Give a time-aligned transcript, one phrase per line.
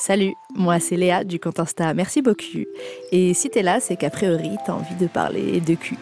[0.00, 1.60] Salut, moi c'est Léa du compte
[1.94, 2.64] Merci beaucoup.
[3.12, 5.98] Et si t'es là, c'est qu'a priori t'as envie de parler de cul.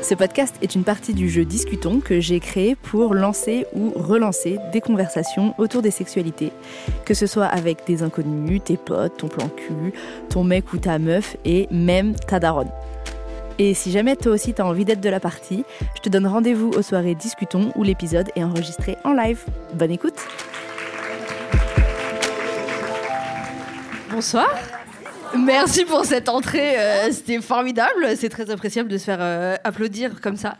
[0.00, 4.56] Ce podcast est une partie du jeu Discutons que j'ai créé pour lancer ou relancer
[4.72, 6.50] des conversations autour des sexualités,
[7.04, 9.92] que ce soit avec des inconnus, tes potes, ton plan cul,
[10.30, 12.70] ton mec ou ta meuf et même ta daronne.
[13.58, 15.62] Et si jamais toi aussi t'as envie d'être de la partie,
[15.94, 19.44] je te donne rendez-vous aux soirées Discutons où l'épisode est enregistré en live.
[19.74, 20.26] Bonne écoute!
[24.16, 24.48] Bonsoir.
[25.36, 30.22] Merci pour cette entrée, euh, c'était formidable, c'est très appréciable de se faire euh, applaudir
[30.22, 30.56] comme ça.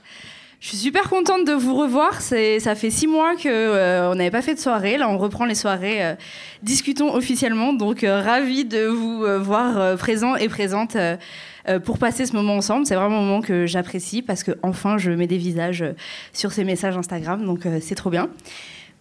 [0.61, 2.21] Je suis super contente de vous revoir.
[2.21, 4.99] ça fait six mois qu'on euh, n'avait pas fait de soirée.
[4.99, 6.17] Là, on reprend les soirées.
[6.63, 7.73] discutons officiellement.
[7.73, 10.97] Donc, ravi de vous voir présents et présentes
[11.85, 12.87] pour passer ce moment ensemble.
[12.87, 15.85] C'est vraiment un moment que j'apprécie parce que enfin, je mets des visages
[16.33, 17.45] sur ces messages Instagram.
[17.45, 18.31] Donc, c'est trop bien.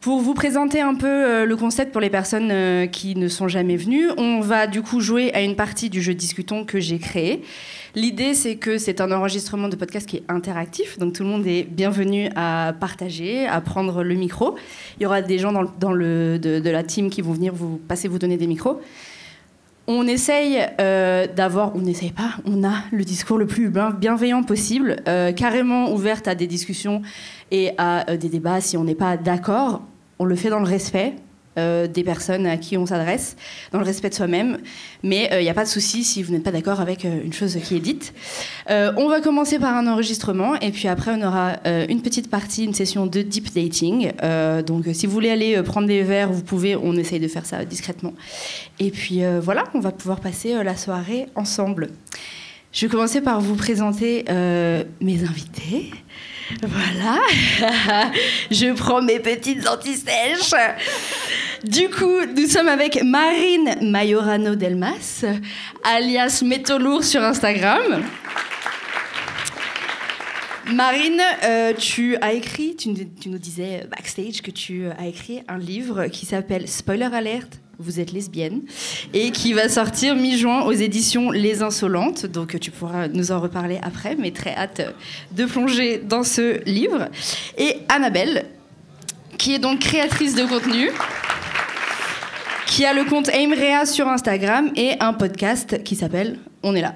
[0.05, 3.47] Pour vous présenter un peu euh, le concept pour les personnes euh, qui ne sont
[3.47, 6.99] jamais venues, on va du coup jouer à une partie du jeu Discutons que j'ai
[6.99, 7.41] créé.
[7.95, 11.47] L'idée, c'est que c'est un enregistrement de podcast qui est interactif, donc tout le monde
[11.47, 14.53] est bienvenu à partager, à prendre le micro.
[14.99, 18.07] Il y aura des gens dans, le, de, la team qui vont venir vous passer,
[18.07, 18.79] vous donner des micros.
[19.87, 24.97] On essaye euh, d'avoir, on n'essaye pas, on a le discours le plus bienveillant possible,
[25.35, 27.01] carrément ouverte à des discussions
[27.49, 29.81] et à des débats si on n'est pas d'accord
[30.19, 31.13] on le fait dans le respect
[31.57, 33.37] euh, des personnes à qui on s'adresse,
[33.71, 34.57] dans le respect de soi-même.
[35.03, 37.23] Mais il euh, n'y a pas de souci si vous n'êtes pas d'accord avec euh,
[37.23, 38.13] une chose qui est dite.
[38.67, 41.53] on va commencer par un enregistrement et puis après on aura
[41.87, 44.11] une petite partie, une session de deep dating.
[44.65, 47.63] donc si vous voulez aller prendre des verres, vous pouvez, on essaye de faire ça
[47.63, 48.13] discrètement.
[48.79, 51.89] Et puis voilà, on va pouvoir passer la soirée ensemble.
[52.75, 54.25] Je vais commencer par vous présenter
[54.99, 55.91] mes invités.
[56.61, 57.21] Voilà.
[58.51, 60.53] Je prends mes petites antisèches.
[61.63, 65.23] Du coup, nous sommes avec Marine Majorano Delmas,
[65.85, 68.03] alias Métolour sur Instagram.
[70.73, 76.07] Marine, euh, tu as écrit, tu, nous disais backstage que tu as écrit un livre
[76.07, 78.61] qui s'appelle Spoiler Alert, vous êtes lesbienne,
[79.13, 82.25] et qui va sortir mi-juin aux éditions Les Insolentes.
[82.25, 84.81] Donc tu pourras nous en reparler après, mais très hâte
[85.31, 87.09] de plonger dans ce livre.
[87.57, 88.45] Et Annabelle,
[89.37, 90.89] qui est donc créatrice de contenu,
[92.67, 96.95] qui a le compte Aimrea sur Instagram et un podcast qui s'appelle On est là.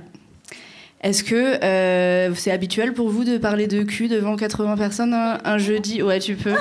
[1.01, 5.57] Est-ce que euh, c'est habituel pour vous de parler de cul devant 80 personnes un
[5.57, 6.01] jeudi?
[6.01, 6.55] Ouais, tu peux.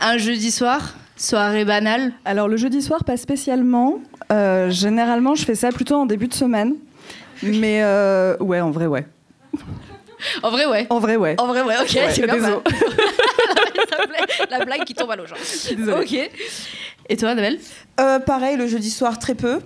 [0.00, 0.94] Un jeudi soir?
[1.18, 3.98] Soirée banale Alors le jeudi soir, pas spécialement.
[4.30, 6.74] Euh, généralement, je fais ça plutôt en début de semaine.
[7.42, 9.04] Mais euh, ouais, en vrai, ouais.
[10.42, 10.86] En vrai, ouais.
[10.90, 11.34] En vrai, ouais.
[11.38, 12.36] En vrai, ouais, ok, c'est bien.
[14.50, 15.38] La blague qui tombe à l'eau, genre.
[16.00, 16.30] Ok.
[17.10, 17.58] Et toi, Annabelle
[18.00, 19.60] euh, Pareil, le jeudi soir, très peu.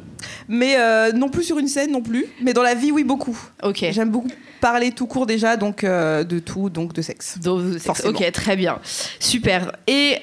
[0.48, 2.26] Mais euh, non plus sur une scène, non plus.
[2.40, 3.36] Mais dans la vie, oui, beaucoup.
[3.62, 3.84] Ok.
[3.90, 4.28] J'aime beaucoup
[4.60, 7.38] parler tout court déjà, donc euh, de tout, donc de sexe.
[8.04, 8.78] Ok, très bien.
[9.18, 9.72] Super.
[9.86, 10.18] Et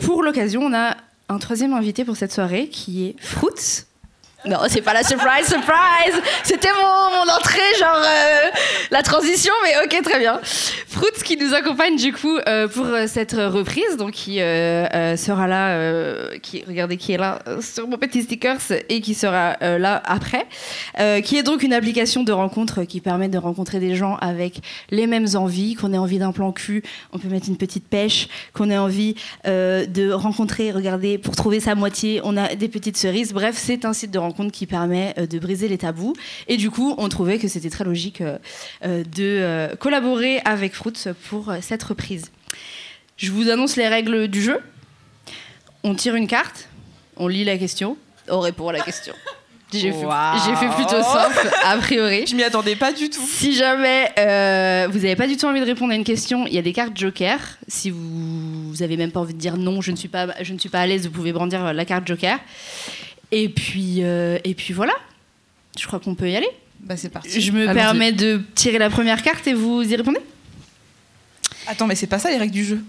[0.00, 0.96] pour l'occasion, on a
[1.28, 3.86] un troisième invité pour cette soirée qui est Fruits.
[4.44, 6.20] Non, c'est pas la surprise, surprise.
[6.42, 8.50] C'était mon, entrée, genre euh,
[8.90, 10.40] la transition, mais ok, très bien.
[10.42, 16.28] Fruits qui nous accompagne du coup euh, pour euh, cette reprise, donc qui sera là,
[16.42, 20.46] qui, regardez qui est là sur mon petit stickers et qui sera là après,
[21.22, 24.60] qui est donc une application de rencontre qui permet de rencontrer des gens avec
[24.90, 26.82] les mêmes envies, qu'on ait envie d'un plan cul,
[27.12, 29.14] on peut mettre une petite pêche, qu'on ait envie
[29.44, 33.92] de rencontrer, regardez, pour trouver sa moitié, on a des petites cerises, bref, c'est un
[33.92, 36.14] site de rencontre compte qui permet euh, de briser les tabous.
[36.48, 38.38] Et du coup, on trouvait que c'était très logique euh,
[38.84, 40.92] euh, de collaborer avec Fruits
[41.28, 42.30] pour cette reprise.
[43.16, 44.58] Je vous annonce les règles du jeu.
[45.84, 46.68] On tire une carte,
[47.16, 47.96] on lit la question,
[48.28, 49.14] on répond à la question.
[49.72, 52.26] J'ai fait, plutôt simple, a priori.
[52.28, 53.26] Je m'y attendais pas du tout.
[53.26, 54.12] Si jamais
[54.88, 56.74] vous n'avez pas du tout envie de répondre à une question, il y a des
[56.74, 57.38] cartes Joker.
[57.68, 60.52] Si vous, vous avez même pas envie de dire non, je ne suis pas, je
[60.52, 62.38] ne suis pas à l'aise, vous pouvez brandir la carte Joker.
[63.32, 64.92] Et puis, euh, et puis voilà.
[65.78, 66.50] Je crois qu'on peut y aller.
[66.80, 67.40] Bah c'est parti.
[67.40, 70.20] Je me permets de tirer la première carte et vous y répondez.
[71.66, 72.84] Attends, mais c'est pas ça les règles du jeu.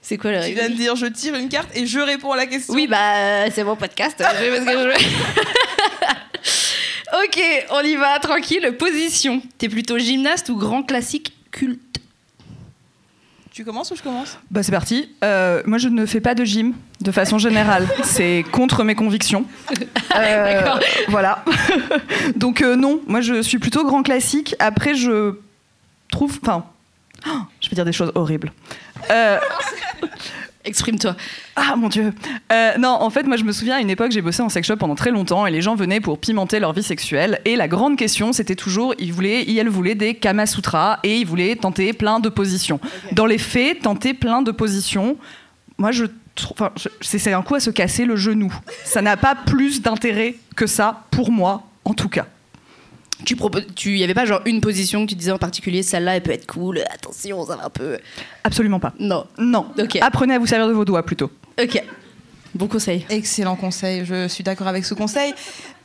[0.00, 2.32] C'est quoi les règles Tu viens de dire je tire une carte et je réponds
[2.32, 2.74] à la question.
[2.74, 4.22] Oui, bah c'est mon podcast.
[7.24, 8.76] ok, on y va, tranquille.
[8.78, 9.42] Position.
[9.58, 11.91] T'es plutôt gymnaste ou grand classique culte
[13.52, 14.38] tu commences ou je commence?
[14.50, 15.10] Bah c'est parti.
[15.22, 16.72] Euh, moi je ne fais pas de gym
[17.02, 17.86] de façon générale.
[18.02, 19.44] c'est contre mes convictions.
[20.14, 20.74] Euh,
[21.08, 21.42] voilà.
[22.36, 24.54] Donc euh, non, moi je suis plutôt grand classique.
[24.58, 25.36] Après je
[26.10, 26.66] trouve, enfin,
[27.62, 28.52] je vais dire des choses horribles.
[30.64, 31.16] Exprime-toi.
[31.56, 32.12] Ah mon dieu.
[32.52, 34.66] Euh, non, en fait, moi je me souviens à une époque, j'ai bossé en sex
[34.66, 37.40] shop pendant très longtemps et les gens venaient pour pimenter leur vie sexuelle.
[37.44, 41.18] Et la grande question, c'était toujours, ils voulaient, ils, elles voulaient des Kama Sutra et
[41.18, 42.78] ils voulaient tenter plein de positions.
[43.10, 45.16] Dans les faits, tenter plein de positions,
[45.78, 46.04] moi je
[46.36, 46.52] trouve.
[46.52, 48.54] enfin, c'est un coup à se casser le genou.
[48.84, 52.26] Ça n'a pas plus d'intérêt que ça, pour moi en tout cas.
[53.24, 56.16] Tu proposes, tu y avait pas genre une position que tu disais en particulier, celle-là
[56.16, 56.82] elle peut être cool.
[56.92, 57.98] Attention, ça va un peu.
[58.44, 58.92] Absolument pas.
[58.98, 59.26] Non.
[59.38, 59.66] Non.
[59.78, 59.98] Ok.
[60.00, 61.30] Apprenez à vous servir de vos doigts plutôt.
[61.60, 61.82] Ok.
[62.54, 63.06] Bon conseil.
[63.08, 65.34] Excellent conseil, je suis d'accord avec ce conseil.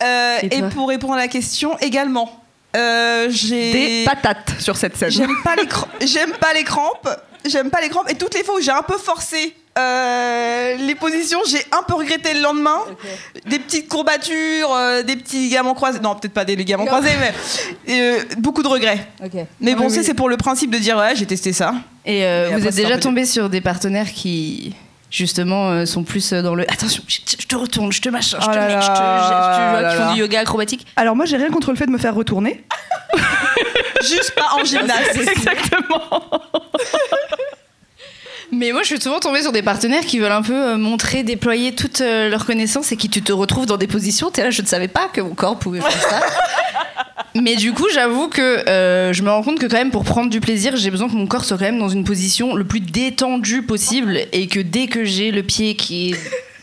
[0.04, 2.44] Euh, Et pour répondre à la question, également,
[2.75, 3.72] euh, j'ai.
[3.72, 5.12] Des patates sur cette scène.
[5.12, 7.10] J'aime pas les j'aime pas les crampes.
[7.45, 8.10] J'aime pas les crampes.
[8.10, 11.94] Et toutes les fois où j'ai un peu forcé euh, les positions, j'ai un peu
[11.95, 12.77] regretté le lendemain.
[13.45, 16.00] Des petites courbatures, euh, des petits ligaments croisés.
[16.00, 16.89] Non, peut-être pas des ligaments Non.
[16.91, 17.33] croisés, mais
[18.01, 19.07] euh, beaucoup de regrets.
[19.62, 20.03] Mais bon, Oui, ça, oui.
[20.06, 21.74] c'est pour le principe de dire ouais, j'ai testé ça.
[22.06, 24.75] Et euh, Et vous après, êtes déjà tombé sur des partenaires qui
[25.09, 28.45] justement euh, sont plus dans le attention, je, je te retourne, je te machin, je
[28.47, 30.13] Oh te là mets, je te, là je- tu vois, là qui font là.
[30.13, 30.85] du yoga acrobatique.
[30.97, 32.63] Alors moi j'ai rien contre le fait de me faire retourner.
[34.01, 35.00] Juste pas en gymnase.
[35.15, 36.21] Exactement.
[38.51, 41.23] Mais moi, je suis souvent tombée sur des partenaires qui veulent un peu euh, montrer,
[41.23, 44.31] déployer toute euh, leur connaissance et qui tu te retrouves dans des positions.
[44.31, 46.21] T'es là, je ne savais pas que mon corps pouvait faire ça.
[47.35, 50.29] Mais du coup, j'avoue que euh, je me rends compte que quand même pour prendre
[50.29, 52.79] du plaisir, j'ai besoin que mon corps soit quand même dans une position le plus
[52.79, 56.11] détendue possible et que dès que j'ai le pied qui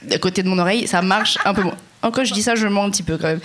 [0.09, 1.77] est à côté de mon oreille, ça marche un peu moins.
[2.05, 3.41] Encore, je dis ça, je mens un petit peu quand même.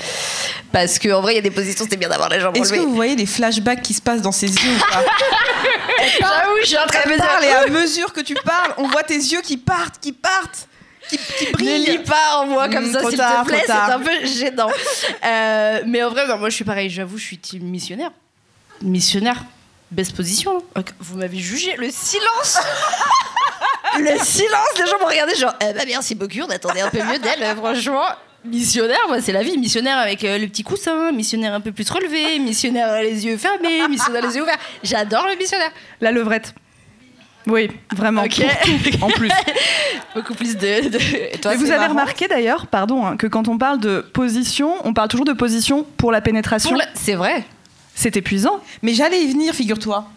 [0.73, 2.79] Parce qu'en vrai, il y a des positions, c'était bien d'avoir les jambes Est-ce que
[2.79, 5.01] vous voyez les flashbacks qui se passent dans ses yeux ou pas
[6.19, 7.25] J'avoue, je suis en train de me dire.
[7.25, 10.67] Parle et à mesure que tu parles, on voit tes yeux qui partent, qui partent,
[11.09, 13.99] qui, qui Ne lis pas en moi comme Mm, ça, s'il te plaît, c'est un
[13.99, 14.69] peu gênant.
[15.25, 18.11] Euh, mais en vrai, non, moi je suis pareil, j'avoue, je suis missionnaire.
[18.81, 19.43] Missionnaire,
[19.89, 20.63] baisse position.
[20.99, 22.57] Vous m'avez jugé, le silence
[23.99, 27.01] Le silence, les gens m'ont regardé genre, eh ben merci beaucoup, on attendait un peu
[27.03, 28.05] mieux d'elle, euh, franchement.
[28.45, 29.57] Missionnaire, moi c'est la vie.
[29.57, 33.87] Missionnaire avec euh, le petit coussin, missionnaire un peu plus relevé, missionnaire les yeux fermés,
[33.89, 34.57] missionnaire les yeux ouverts.
[34.83, 35.71] J'adore le missionnaire.
[36.01, 36.53] La levrette.
[37.47, 38.23] Oui, vraiment.
[38.23, 38.41] Ok.
[38.41, 39.29] pour tout, en plus.
[40.15, 40.89] Beaucoup plus de.
[40.89, 44.01] de- toi, Mais vous avez marrant remarqué d'ailleurs, pardon, hein, que quand on parle de
[44.01, 46.75] position, on parle toujours de position pour la pénétration.
[46.75, 47.43] La- C'est vrai.
[47.95, 48.59] C'est épuisant.
[48.83, 50.07] Mais j'allais y venir, figure-toi.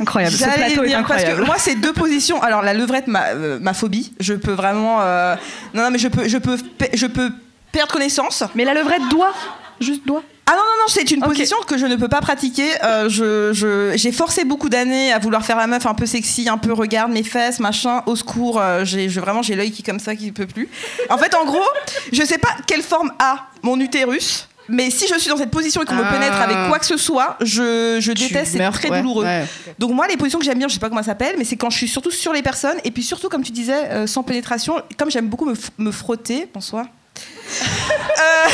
[0.00, 0.34] Incroyable.
[0.34, 2.42] Ce J'allais y plateau est venir parce que moi, c'est deux positions.
[2.42, 4.12] Alors la levrette, ma, euh, ma phobie.
[4.20, 4.98] Je peux vraiment.
[5.02, 5.36] euh,
[5.74, 7.30] Non, non, mais je peux, je peux, pe- je peux
[7.74, 8.42] perdre connaissance.
[8.54, 9.32] Mais la levrette doit.
[9.80, 10.22] Juste doit.
[10.46, 12.68] Ah non, non, non, c'est une position que je ne peux pas pratiquer.
[12.84, 16.48] Euh, je, je- j'ai forcé beaucoup d'années à vouloir faire la meuf un peu sexy,
[16.48, 18.60] un peu regarde mes fesses, machin, au secours.
[18.60, 20.68] euh, j'ai, je, vraiment, j'ai l'œil qui comme ça, qui peut plus.
[21.08, 21.64] En fait, en gros,
[22.12, 24.48] je sais pas quelle forme a mon utérus.
[24.68, 26.12] Mais si je suis dans cette position et qu'on me Ah.
[26.12, 29.24] pénètre avec quoi que ce soit, je, je déteste, c'est très ouais, douloureux.
[29.24, 29.44] ouais.
[29.78, 31.56] Donc moi, les positions que j'aime bien, je sais pas comment ça s'appelle, mais c'est
[31.56, 34.22] quand je suis surtout sur les personnes et puis surtout, comme tu disais, euh, sans
[34.22, 36.86] pénétration, comme j'aime beaucoup me, me frotter, bonsoir.
[37.16, 38.48] Euh,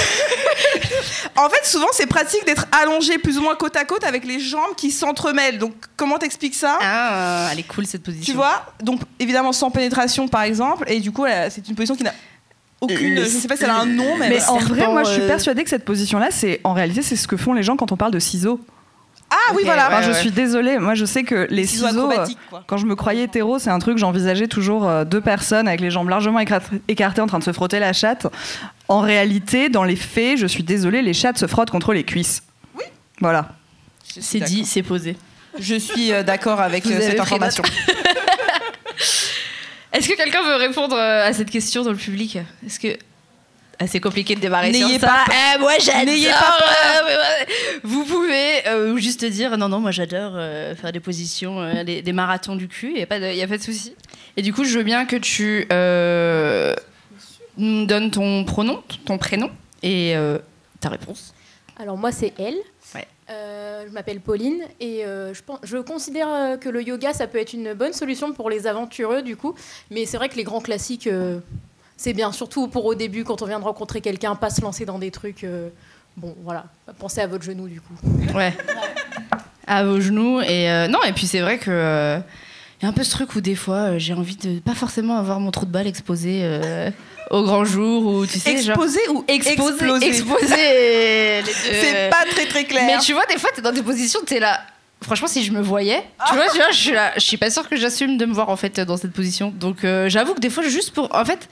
[1.36, 4.40] en fait, souvent, c'est pratique d'être allongé plus ou moins côte à côte avec les
[4.40, 5.58] jambes qui s'entremêlent.
[5.58, 8.32] Donc, comment t'expliques ça Ah, elle est cool cette position.
[8.32, 10.84] Tu vois Donc, évidemment, sans pénétration, par exemple.
[10.88, 12.12] Et du coup, c'est une position qui n'a
[12.80, 13.14] aucune.
[13.14, 14.28] Le- je sais pas si elle a un nom, mais.
[14.30, 17.16] Mais en vrai, moi, je suis euh, persuadée que cette position-là, c'est en réalité, c'est
[17.16, 18.60] ce que font les gens quand on parle de ciseaux.
[19.30, 19.88] Ah oui, voilà.
[19.88, 20.78] Enfin, ouais, je suis désolée.
[20.78, 22.10] Moi, je sais que les Ciseaux ciseaux.
[22.10, 22.26] euh.
[22.66, 25.90] Quand je me croyais hétéro, c'est un truc, j'envisageais toujours euh, deux personnes avec les
[25.90, 26.40] jambes largement
[26.88, 28.26] écartées en train de se frotter la chatte.
[28.88, 32.42] En réalité, dans les faits, je suis désolée, les chattes se frottent contre les cuisses.
[32.76, 32.84] Oui.
[33.20, 33.50] Voilà.
[34.02, 35.16] C'est dit, c'est posé.
[35.58, 37.62] Je suis euh, d'accord avec Vous euh, cette information.
[39.92, 42.38] Est-ce que quelqu'un veut répondre à cette question dans le public?
[42.64, 42.96] Est-ce que
[43.86, 45.06] c'est compliqué de démarrer sur ça.
[45.06, 45.24] pas.
[45.54, 46.14] Eh, moi j'adore.
[46.14, 47.44] Euh.
[47.82, 52.02] Vous pouvez euh, juste dire non non moi j'adore euh, faire des positions, euh, des,
[52.02, 52.92] des marathons du cul.
[52.94, 53.94] Il y a pas de, y a pas de souci.
[54.36, 56.74] Et du coup je veux bien que tu euh,
[57.56, 59.50] nous donnes ton pronom, ton prénom
[59.82, 60.38] et euh,
[60.80, 61.34] ta réponse.
[61.78, 62.56] Alors moi c'est elle.
[62.94, 63.06] Ouais.
[63.30, 67.26] Euh, je m'appelle Pauline et euh, je, pense, je considère euh, que le yoga ça
[67.28, 69.54] peut être une bonne solution pour les aventureux du coup,
[69.90, 71.38] mais c'est vrai que les grands classiques euh,
[72.02, 74.86] c'est bien, surtout pour au début quand on vient de rencontrer quelqu'un, pas se lancer
[74.86, 75.44] dans des trucs.
[75.44, 75.68] euh,
[76.16, 76.64] bon voilà,
[76.98, 77.92] pensez à votre genou du coup.
[78.34, 78.56] Ouais.
[79.66, 82.18] À vos genoux et euh, non et puis c'est vrai que euh,
[82.82, 85.16] y a un peu ce truc où des fois euh, j'ai envie de pas forcément
[85.18, 86.90] avoir mon trou de balle exposé euh,
[87.30, 89.68] au grand jour ou tu sais genre Exposé ou exposé?
[89.68, 91.42] Exploser exposé.
[91.44, 92.82] C'est pas très très clair.
[92.86, 94.60] mais tu vois des fois t'es dans des positions t'es là
[95.02, 97.50] franchement si je me voyais tu vois, tu vois je suis là je suis pas
[97.50, 100.40] sûre que j'assume de me voir en fait dans cette position donc euh, j'avoue que
[100.40, 101.48] des fois juste pour en fait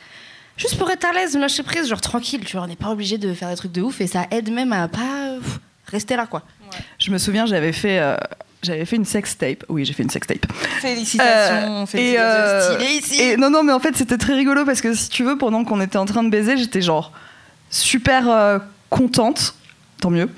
[0.58, 2.88] juste pour être à l'aise me lâcher prise genre tranquille tu vois on n'est pas
[2.90, 4.98] obligé de faire des trucs de ouf et ça aide même à pas
[5.28, 6.42] euh, pff, rester là quoi
[6.98, 7.98] Je me souviens, j'avais fait.
[7.98, 8.16] euh,
[8.62, 9.64] j'avais fait une sextape.
[9.68, 10.44] Oui, j'ai fait une sextape.
[10.80, 12.20] Félicitations, Euh, félicitations.
[12.24, 13.22] euh, Stylé ici.
[13.22, 15.62] Et non, non, mais en fait, c'était très rigolo parce que si tu veux, pendant
[15.64, 17.12] qu'on était en train de baiser, j'étais genre
[17.70, 18.58] super euh,
[18.90, 19.54] contente,
[20.00, 20.28] tant mieux.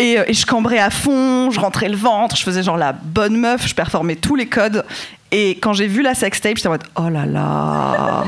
[0.00, 2.92] Et, euh, et je cambrais à fond, je rentrais le ventre, je faisais genre la
[2.92, 4.84] bonne meuf, je performais tous les codes.
[5.30, 8.24] Et quand j'ai vu la sextape, j'étais en mode oh là là,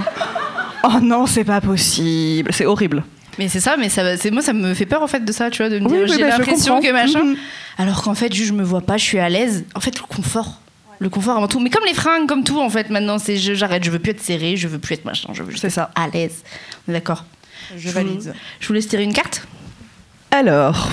[0.85, 3.05] oh non, c'est pas possible, c'est horrible.
[3.39, 5.51] Mais c'est ça, mais ça, c'est moi ça me fait peur en fait de ça,
[5.51, 7.25] tu vois, de me Oui, dire oui, j'ai bah, je l'impression que machin.
[7.25, 7.37] Mhm.
[7.79, 9.65] Alors qu'en fait, juste, je me vois pas, je suis à l'aise.
[9.75, 10.61] En fait, le confort.
[10.99, 11.59] Le confort avant tout.
[11.59, 14.11] Mais comme les fringues, comme tout, en fait, maintenant, c'est je- j'arrête, je veux plus
[14.13, 15.91] être serré, je veux plus être machin, je veux juste C'est être ça.
[15.95, 16.43] à l'aise.
[16.87, 17.25] On est d'accord.
[17.77, 18.35] Je valide.
[18.61, 19.47] Je vous laisse tirer une carte.
[20.31, 20.91] Alors,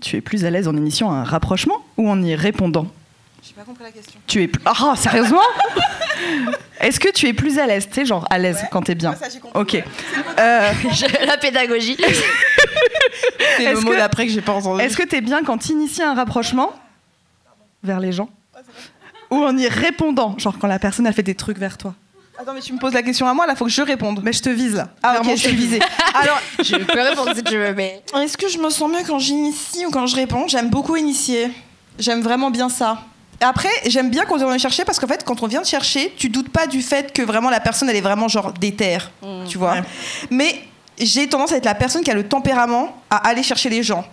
[0.00, 2.86] tu es plus à l'aise en initiant un rapprochement ou en y répondant?
[3.42, 4.20] J'ai pas compris la question.
[4.26, 4.62] Tu es plus...
[4.66, 5.40] Ah, sérieusement?
[6.80, 9.10] Est-ce que tu es plus à l'aise Tu sais, genre à l'aise quand t'es bien?
[9.10, 9.60] Ouais, ça, j'ai compris.
[9.60, 9.74] Ok.
[10.38, 10.72] Euh,
[11.26, 11.96] la pédagogie.
[13.56, 14.82] C'est Est-ce le mot que- d'après que j'ai pas entendu.
[14.82, 16.72] Est-ce que t'es bien quand t'inities un rapprochement
[17.82, 18.28] vers les gens?
[19.30, 21.94] Ou en y répondant Genre quand la personne a fait des trucs vers toi?
[22.38, 24.20] Attends, mais tu me poses la question à moi, là, faut que je réponde.
[24.22, 24.88] Mais je te vise là.
[25.02, 25.78] Ah, Clairement, je suis visée.
[26.14, 28.02] Alors, je peux répondre si tu veux, mais.
[28.16, 30.48] est-ce que je me sens mieux quand j'initie ou quand je réponds?
[30.48, 31.50] J'aime beaucoup initier.
[31.98, 33.02] J'aime vraiment bien ça.
[33.40, 36.12] Après, j'aime bien quand on vient chercher parce qu'en fait, quand on vient te chercher,
[36.16, 39.10] tu doutes pas du fait que vraiment la personne, elle est vraiment genre déterre,
[39.48, 39.72] tu vois.
[39.72, 39.82] Ouais.
[40.30, 40.62] Mais
[40.98, 44.04] j'ai tendance à être la personne qui a le tempérament à aller chercher les gens,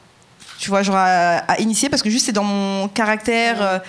[0.60, 3.80] tu vois, genre à, à initier parce que juste c'est dans mon caractère euh,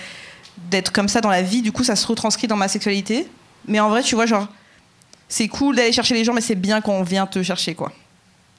[0.69, 1.61] d'être comme ça dans la vie.
[1.61, 3.27] Du coup, ça se retranscrit dans ma sexualité.
[3.65, 4.47] Mais en vrai, tu vois, genre,
[5.29, 7.91] c'est cool d'aller chercher les gens, mais c'est bien quand on vient te chercher, quoi.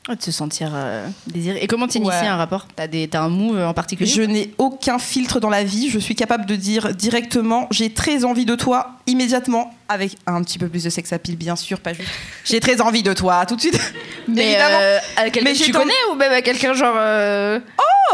[0.08, 1.58] De se sentir euh, désiré.
[1.62, 2.26] Et comment t'inities Ouais.
[2.26, 2.66] un rapport?
[2.74, 4.10] T'as des- t'as un move en particulier?
[4.10, 5.88] Je n'ai aucun filtre dans la vie.
[5.90, 10.58] Je suis capable de dire directement j'ai très envie de toi immédiatement avec un petit
[10.58, 12.08] peu plus de sex appeal bien sûr, pas juste.
[12.44, 13.78] J'ai très envie de toi tout de suite.
[14.26, 16.94] Mais euh, à quelqu'un que tu ten- connais ou même à quelqu'un genre.
[16.96, 17.60] euh,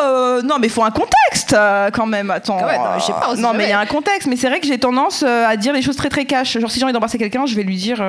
[0.02, 2.30] Euh, non mais il faut un contexte euh, quand même.
[2.30, 2.58] Attends.
[2.58, 3.86] Quand même, non, mais je sais pas, on sait non mais il y a un
[3.86, 4.28] contexte.
[4.28, 6.58] Mais c'est vrai que j'ai tendance euh, à dire les choses très très cash.
[6.58, 8.02] Genre si j'ai envie d'embrasser quelqu'un, je vais lui dire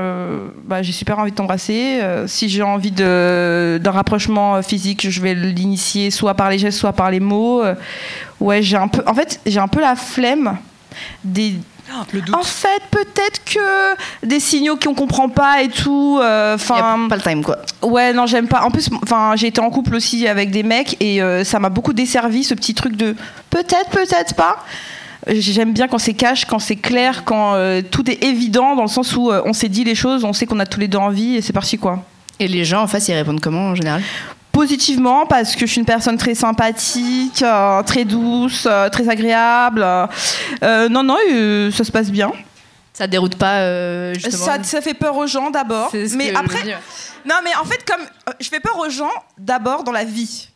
[0.66, 2.02] bah, j'ai super envie de t'embrasser.
[2.28, 6.94] Si j'ai envie de d'un rapprochement physique, je vais l'initier soit par les gestes, soit
[6.94, 7.64] par les mots.
[8.40, 9.04] Ouais j'ai un peu.
[9.06, 10.58] En fait j'ai un peu la flemme
[11.24, 11.54] des
[12.34, 16.20] En fait, peut-être que des signaux qu'on comprend pas et tout.
[16.22, 17.58] euh, Enfin, pas le time quoi.
[17.82, 18.62] ouais, non, j'aime pas.
[18.64, 21.70] En plus, enfin, j'ai été en couple aussi avec des mecs et euh, ça m'a
[21.70, 23.16] beaucoup desservi ce petit truc de
[23.50, 24.58] peut-être, peut-être pas.
[25.30, 28.88] J'aime bien quand c'est cash, quand c'est clair, quand euh, tout est évident dans le
[28.88, 30.98] sens où euh, on s'est dit les choses, on sait qu'on a tous les deux
[31.00, 32.04] envie et c'est parti quoi.
[32.40, 34.02] Et les gens en face ils répondent comment en général?
[34.62, 39.86] Positivement parce que je suis une personne très sympathique, euh, très douce, euh, très agréable.
[40.64, 42.32] Euh, non, non, euh, ça se passe bien.
[42.92, 46.16] Ça te déroute pas euh, justement Ça, ça fait peur aux gens d'abord, C'est ce
[46.16, 46.80] mais que je après, veux dire.
[47.24, 50.50] non, mais en fait, comme euh, je fais peur aux gens d'abord dans la vie.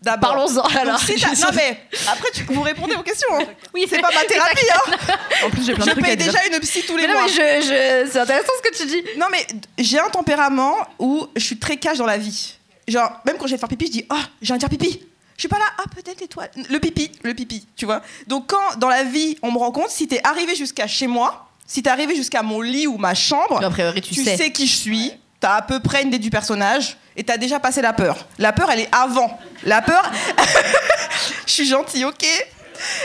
[0.00, 0.30] D'abord.
[0.36, 0.98] Parlons-en alors.
[1.00, 1.80] si non mais
[2.12, 3.26] après tu vous répondez aux questions.
[3.32, 3.44] hein.
[3.74, 4.66] Oui, c'est pas ma thérapie.
[4.72, 5.14] Hein.
[5.46, 7.12] En plus, j'ai plein de Je trucs à paye déjà une psy tous les Mais
[7.12, 7.28] non, mois.
[7.38, 9.02] mais je, je- c'est intéressant ce que tu dis.
[9.18, 9.44] Non mais
[9.78, 12.54] j'ai un tempérament où je suis très cash dans la vie.
[12.88, 15.00] Genre même quand je vais faire pipi, je dis ah j'ai envie de faire pipi.
[15.36, 16.50] Je suis pas là ah peut-être l'étoile.
[16.70, 18.02] Le pipi, le pipi, tu vois.
[18.26, 21.48] Donc quand dans la vie on me rend compte si t'es arrivé jusqu'à chez moi,
[21.66, 24.36] si t'es arrivé jusqu'à mon lit ou ma chambre, A priori tu, tu sais.
[24.36, 24.52] sais.
[24.52, 27.80] qui je suis, t'as à peu près une idée du personnage et t'as déjà passé
[27.82, 28.26] la peur.
[28.38, 29.38] La peur, elle est avant.
[29.64, 30.10] La peur,
[31.46, 32.24] je suis gentille, ok.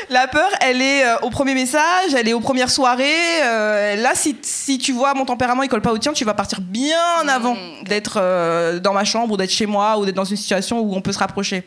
[0.09, 3.05] La peur, elle est euh, au premier message, elle est aux premières soirées.
[3.43, 6.33] euh, là, si, si tu vois mon tempérament, il colle pas au tien, tu vas
[6.33, 7.55] partir bien avant
[7.85, 10.95] d'être euh, dans ma chambre ou d'être chez moi ou d'être dans une situation où
[10.95, 11.63] on peut se rapprocher.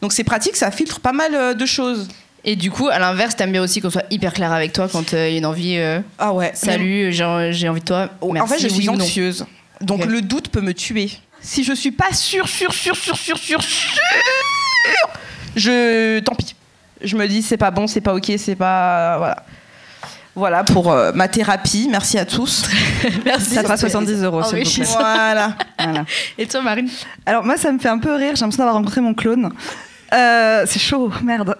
[0.00, 2.08] Donc c'est pratique, ça filtre pas mal euh, de choses.
[2.44, 5.14] Et du coup, à l'inverse, t'aimes bien aussi qu'on soit hyper clair avec toi quand
[5.14, 5.76] euh, il y a une envie.
[5.78, 6.50] euh, Ah ouais.
[6.54, 8.08] Salut, j'ai j'ai envie de toi.
[8.20, 9.04] en Merci, fait, je suis oui ou non.
[9.04, 9.46] anxieuse.
[9.80, 10.06] Donc Ok.
[10.10, 11.10] le doute peut me tuer.
[11.40, 15.08] Si je suis pas sûre, sûre, sûre, sûre, sûre, sûre, sûre,
[15.56, 16.18] je.
[16.20, 16.54] Tant pis.
[17.04, 19.18] Je me dis, c'est pas bon, c'est pas ok, c'est pas.
[19.18, 19.36] Voilà.
[20.34, 21.88] Voilà pour euh, ma thérapie.
[21.90, 22.64] Merci à tous.
[23.24, 23.50] Merci.
[23.50, 24.84] Ça fera 70 euros, s'il vous plaît.
[24.98, 25.56] voilà.
[25.78, 26.04] Voilà.
[26.38, 26.88] Et toi, Marine?
[27.26, 28.34] Alors moi, ça me fait un peu rire.
[28.34, 29.52] J'ai l'impression d'avoir rencontré mon clone.
[30.14, 31.56] Euh, c'est chaud, merde.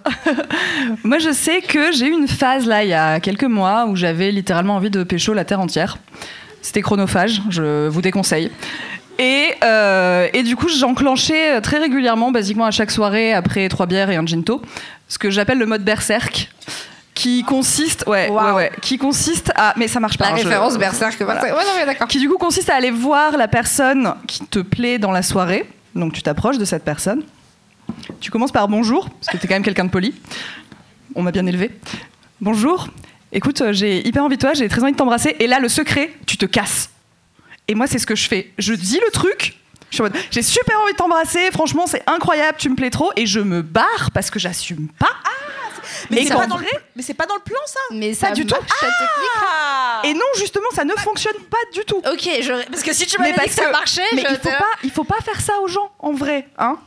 [1.03, 3.95] moi, je sais que j'ai eu une phase là, il y a quelques mois, où
[3.95, 5.97] j'avais littéralement envie de pécho la terre entière.
[6.61, 8.51] C'était chronophage, je vous déconseille.
[9.19, 14.09] Et, euh, et du coup, j'enclenchais très régulièrement, basiquement à chaque soirée, après trois bières
[14.09, 14.61] et un ginto,
[15.13, 16.49] ce que j'appelle le mode berserk,
[17.13, 18.55] qui consiste, ouais, ouais, Wow.
[18.55, 20.25] ouais, qui consiste à, mais ça marche pas.
[20.25, 21.21] La hein, je- référence Berserk.
[21.21, 21.43] Voilà.
[21.43, 22.07] Ouais, non, mais d'accord.
[22.07, 25.69] qui du coup consiste à aller voir la personne qui te plaît dans la soirée.
[25.93, 27.21] Donc tu t'approches de cette personne.
[28.19, 30.15] Tu commences par bonjour, parce que tu es quand même quelqu'un de poli.
[31.13, 31.69] On m'a bien élevé.
[32.41, 32.87] Bonjour.
[33.31, 35.35] Écoute, euh, j'ai hyper envie de toi, j'ai très envie de t'embrasser.
[35.39, 36.89] Et là, le secret, tu te casses.
[37.67, 38.51] Et moi, c'est ce que je fais.
[38.57, 39.59] Je dis le truc.
[39.93, 42.89] Je suis en mode, j'ai super envie de t'embrasser, franchement, c'est incroyable, tu me plais
[42.89, 43.11] trop.
[43.15, 45.11] Et je me barre parce que j'assume pas.
[46.09, 46.65] Mais c'est pas, dans le...
[46.95, 48.55] mais c'est pas dans le plan, ça Mais ça du tout.
[48.55, 50.05] technique.
[50.05, 51.97] Et non, justement, ça ne fonctionne pas du tout.
[52.11, 52.67] Ok, je...
[52.71, 54.89] parce que si tu m'avais dit que ça marchait, Mais je il faut pas, il
[54.89, 56.79] faut pas faire ça aux gens, en vrai, hein.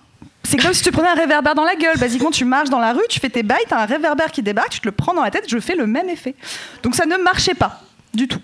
[0.43, 1.99] C'est comme si tu prenais un réverbère dans la gueule.
[1.99, 4.71] Basiquement, tu marches dans la rue, tu fais tes bails, t'as un réverbère qui débarque,
[4.71, 6.35] tu te le prends dans la tête, je fais le même effet.
[6.83, 7.81] Donc ça ne marchait pas
[8.15, 8.41] du tout.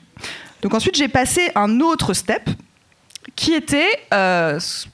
[0.63, 2.49] Donc ensuite, j'ai passé un autre step
[3.43, 4.87] qui était euh, ce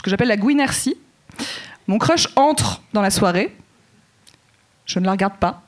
[0.00, 0.96] que j'appelle la Gwinercy.
[1.88, 3.52] Mon crush entre dans la soirée.
[4.86, 5.62] Je ne la regarde pas.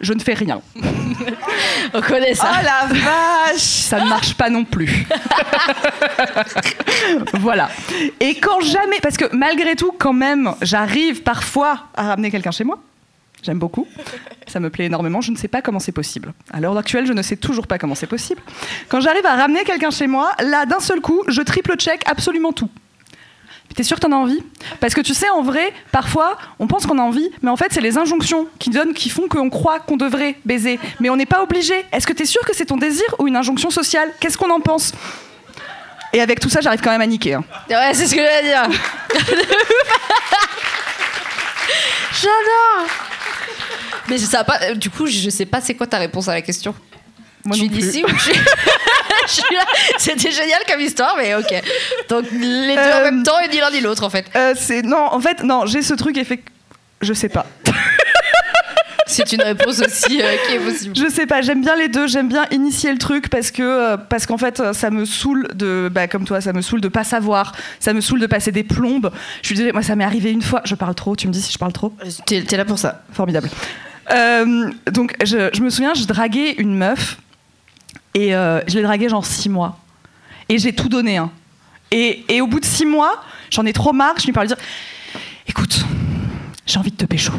[0.00, 0.60] Je ne fais rien.
[1.94, 2.50] On connaît ça.
[2.54, 5.06] Oh la vache ça ne marche pas non plus.
[7.34, 7.70] voilà.
[8.18, 12.64] Et quand jamais, parce que malgré tout, quand même, j'arrive parfois à ramener quelqu'un chez
[12.64, 12.80] moi.
[13.42, 13.86] J'aime beaucoup.
[14.46, 15.20] Ça me plaît énormément.
[15.20, 16.32] Je ne sais pas comment c'est possible.
[16.52, 18.40] À l'heure actuelle, je ne sais toujours pas comment c'est possible.
[18.88, 22.52] Quand j'arrive à ramener quelqu'un chez moi, là, d'un seul coup, je triple check absolument
[22.52, 22.68] tout.
[23.74, 24.42] T'es sûr que t'en as envie?
[24.80, 27.68] Parce que tu sais, en vrai, parfois, on pense qu'on a envie, mais en fait,
[27.70, 30.80] c'est les injonctions qui donnent, qui font qu'on croit qu'on devrait baiser.
[30.98, 31.74] Mais on n'est pas obligé.
[31.92, 34.10] Est-ce que t'es sûr que c'est ton désir ou une injonction sociale?
[34.18, 34.92] Qu'est-ce qu'on en pense?
[36.12, 37.34] Et avec tout ça, j'arrive quand même à niquer.
[37.34, 37.44] hein.
[37.70, 38.62] Ouais, c'est ce que j'allais dire.
[42.20, 43.07] J'adore.
[44.08, 44.58] Mais ça a pas.
[44.62, 46.74] euh, Du coup, je sais pas c'est quoi ta réponse à la question.
[47.44, 47.80] Moi tu non es plus.
[47.80, 48.14] d'ici ou tu
[49.28, 49.64] Je suis là.
[49.98, 51.62] C'était génial comme histoire, mais ok.
[52.08, 54.24] Donc les deux en Euh, même temps et ni l'un ni l'autre en fait.
[54.36, 56.42] Euh, c'est non, en fait, non, j'ai ce truc et fait.
[57.00, 57.46] Je sais pas.
[59.10, 60.94] C'est une réponse aussi euh, qui est possible.
[60.94, 63.96] Je sais pas, j'aime bien les deux, j'aime bien initier le truc parce que euh,
[63.96, 66.88] parce qu'en fait euh, ça me saoule de bah, comme toi, ça me saoule de
[66.88, 69.10] pas savoir, ça me saoule de passer des plombes.
[69.40, 71.40] Je suis désolée, moi ça m'est arrivé une fois, je parle trop, tu me dis
[71.40, 71.94] si je parle trop
[72.26, 73.00] T'es t'es là pour ça.
[73.12, 73.48] Formidable.
[74.10, 77.18] Euh, donc je, je me souviens, je draguais une meuf
[78.14, 79.78] et euh, je l'ai draguée genre six mois
[80.48, 81.30] et j'ai tout donné hein.
[81.90, 84.56] Et, et au bout de six mois, j'en ai trop marre, je lui parle dire
[85.46, 85.84] écoute,
[86.66, 87.32] j'ai envie de te pécho.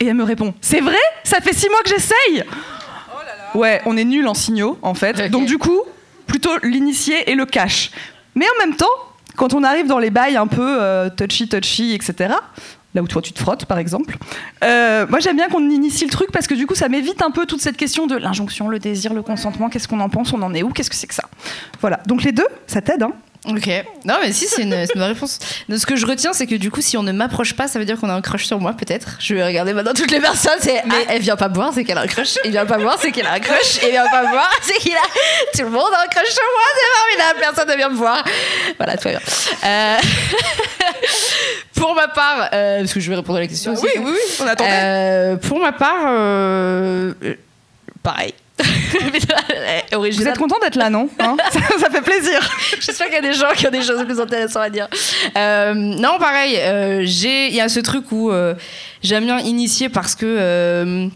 [0.00, 0.96] Et elle me répond C'est vrai?
[1.24, 2.44] Ça fait six mois que j'essaye
[3.54, 5.30] Ouais, on est nuls en signaux, en fait.
[5.30, 5.82] Donc, du coup,
[6.26, 7.90] plutôt l'initié et le cash.
[8.34, 8.86] Mais en même temps,
[9.36, 12.34] quand on arrive dans les bails un peu euh, touchy-touchy, etc.,
[12.94, 14.16] là où toi tu te frottes, par exemple,
[14.64, 17.30] euh, moi j'aime bien qu'on initie le truc parce que du coup, ça m'évite un
[17.30, 20.42] peu toute cette question de l'injonction, le désir, le consentement, qu'est-ce qu'on en pense, on
[20.42, 21.24] en est où, qu'est-ce que c'est que ça?
[21.80, 22.00] Voilà.
[22.06, 23.12] Donc, les deux, ça t'aide, hein
[23.46, 23.68] Ok.
[24.04, 25.38] Non, mais si, c'est une, c'est une bonne réponse.
[25.68, 27.86] Ce que je retiens, c'est que du coup, si on ne m'approche pas, ça veut
[27.86, 29.16] dire qu'on a un crush sur moi, peut-être.
[29.18, 30.58] Je vais regarder maintenant toutes les personnes.
[30.60, 32.38] C'est, mais elle vient pas me voir, c'est qu'elle a un crush.
[32.44, 33.80] Elle vient pas me voir, c'est qu'elle a un crush.
[33.82, 35.00] Elle vient pas me voir, c'est qu'il a.
[35.56, 37.40] Tout le monde a un crush sur moi, c'est formidable.
[37.40, 38.24] Personne ne vient me voir.
[38.76, 39.20] Voilà, tout va bien.
[39.64, 39.96] Euh,
[41.74, 43.84] Pour ma part, euh, parce que je vais répondre à la question aussi.
[43.84, 44.70] Oui, oui, oui, on attendait.
[44.70, 47.14] Euh, pour ma part, euh,
[48.02, 48.34] pareil.
[49.92, 52.40] Vous êtes content d'être là, non Hein ça, ça fait plaisir.
[52.80, 54.88] J'espère qu'il y a des gens qui ont des choses plus intéressantes à dire.
[55.36, 58.54] Euh, non, pareil, euh, il y a ce truc où euh,
[59.02, 61.08] j'aime bien initier parce que euh,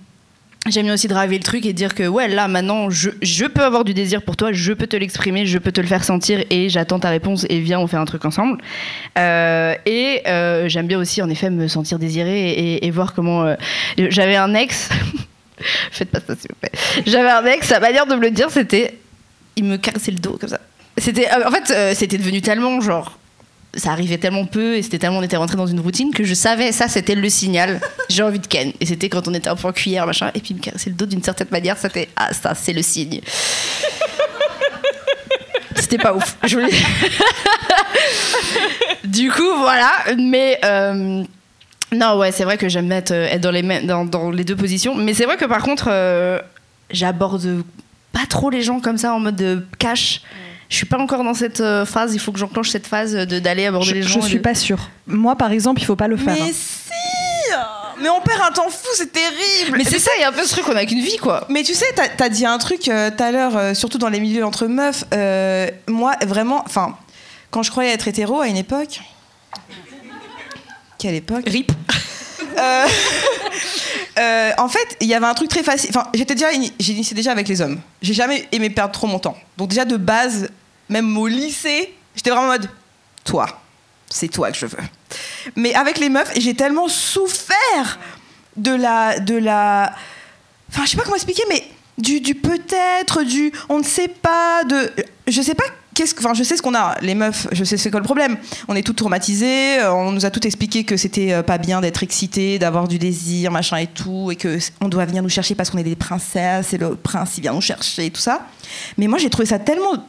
[0.69, 3.63] j'aime bien aussi driver le truc et dire que ouais, là maintenant, je, je peux
[3.63, 6.43] avoir du désir pour toi, je peux te l'exprimer, je peux te le faire sentir
[6.51, 8.59] et j'attends ta réponse et viens, on fait un truc ensemble.
[9.19, 13.45] Euh, et euh, j'aime bien aussi, en effet, me sentir désirée et, et voir comment.
[13.45, 13.55] euh,
[13.99, 14.89] J'avais un ex.
[15.90, 16.73] Faites pas ça, s'il vous plaît.
[17.07, 18.99] J'avais un ex, sa manière de me le dire, c'était.
[19.57, 20.61] Il me caressait le dos comme ça.
[20.99, 23.19] C'était, euh, en fait, euh, c'était devenu tellement genre.
[23.77, 26.33] Ça arrivait tellement peu et c'était tellement on était rentré dans une routine que je
[26.35, 27.81] savais ça c'était le signal.
[28.09, 30.38] J'ai envie de ken et c'était quand on était un peu en cuillère machin et
[30.38, 33.21] puis me caressait le dos d'une certaine manière c'était ah ça c'est le signe.
[35.77, 36.37] C'était pas ouf.
[36.45, 36.71] Je voulais-
[39.05, 41.25] du coup voilà mais euh,
[41.95, 44.57] non ouais c'est vrai que j'aime être, être dans les mêmes- dans, dans les deux
[44.57, 46.39] positions mais c'est vrai que par contre euh,
[46.91, 47.63] j'aborde
[48.13, 50.23] pas trop les gens comme ça en mode de cash.
[50.71, 52.15] Je suis pas encore dans cette euh, phase.
[52.15, 54.21] Il faut que j'enclenche cette phase de d'aller aborder Je, les je gens.
[54.21, 54.89] et suis de- pas sûre.
[55.07, 56.33] Moi, par exemple, il faut pas le faire.
[56.35, 56.53] Mais hein.
[56.53, 57.53] si
[58.03, 60.33] Mais on perd un temps fou, c'est terrible Mais c'est ça, il y a un
[60.33, 61.45] peu ce truc, on a qu'une vie, quoi.
[61.51, 64.09] Mais tu sais, t'as as dit un truc euh, tout à l'heure, euh, surtout dans
[64.09, 65.05] les milieux entre meufs.
[65.13, 66.97] euh, moi, vraiment, enfin,
[67.51, 69.01] quand je croyais être hétéro à une époque.
[70.99, 71.45] Quelle époque?
[71.47, 71.71] Rip.
[72.57, 72.87] Euh,
[74.19, 75.90] euh, en fait, il y avait un truc très facile.
[75.90, 77.81] Enfin, j'étais déjà, j'ai initié déjà avec les hommes.
[78.03, 79.37] J'ai jamais aimé perdre trop mon temps.
[79.57, 80.49] Donc déjà de base,
[80.88, 82.71] même au lycée, j'étais vraiment en mode,
[83.25, 83.47] toi,
[84.11, 84.79] c'est toi que je veux.
[85.57, 87.99] Mais avec les meufs, j'ai tellement souffert
[88.57, 89.93] de la, de la,
[90.71, 91.64] enfin, je sais pas comment expliquer, mais
[91.99, 94.93] du, du peut-être, du on ne sait pas, de,
[95.27, 95.64] je sais pas.
[95.95, 98.05] Qu'est-ce que, enfin, je sais ce qu'on a, les meufs, je sais c'est quoi le
[98.05, 98.37] problème.
[98.69, 101.81] On est toutes traumatisées, euh, on nous a tout expliqué que c'était euh, pas bien
[101.81, 105.55] d'être excité, d'avoir du désir, machin et tout, et que on doit venir nous chercher
[105.55, 108.47] parce qu'on est des princesses et le prince il vient nous chercher et tout ça.
[108.99, 110.05] Mais moi j'ai trouvé ça tellement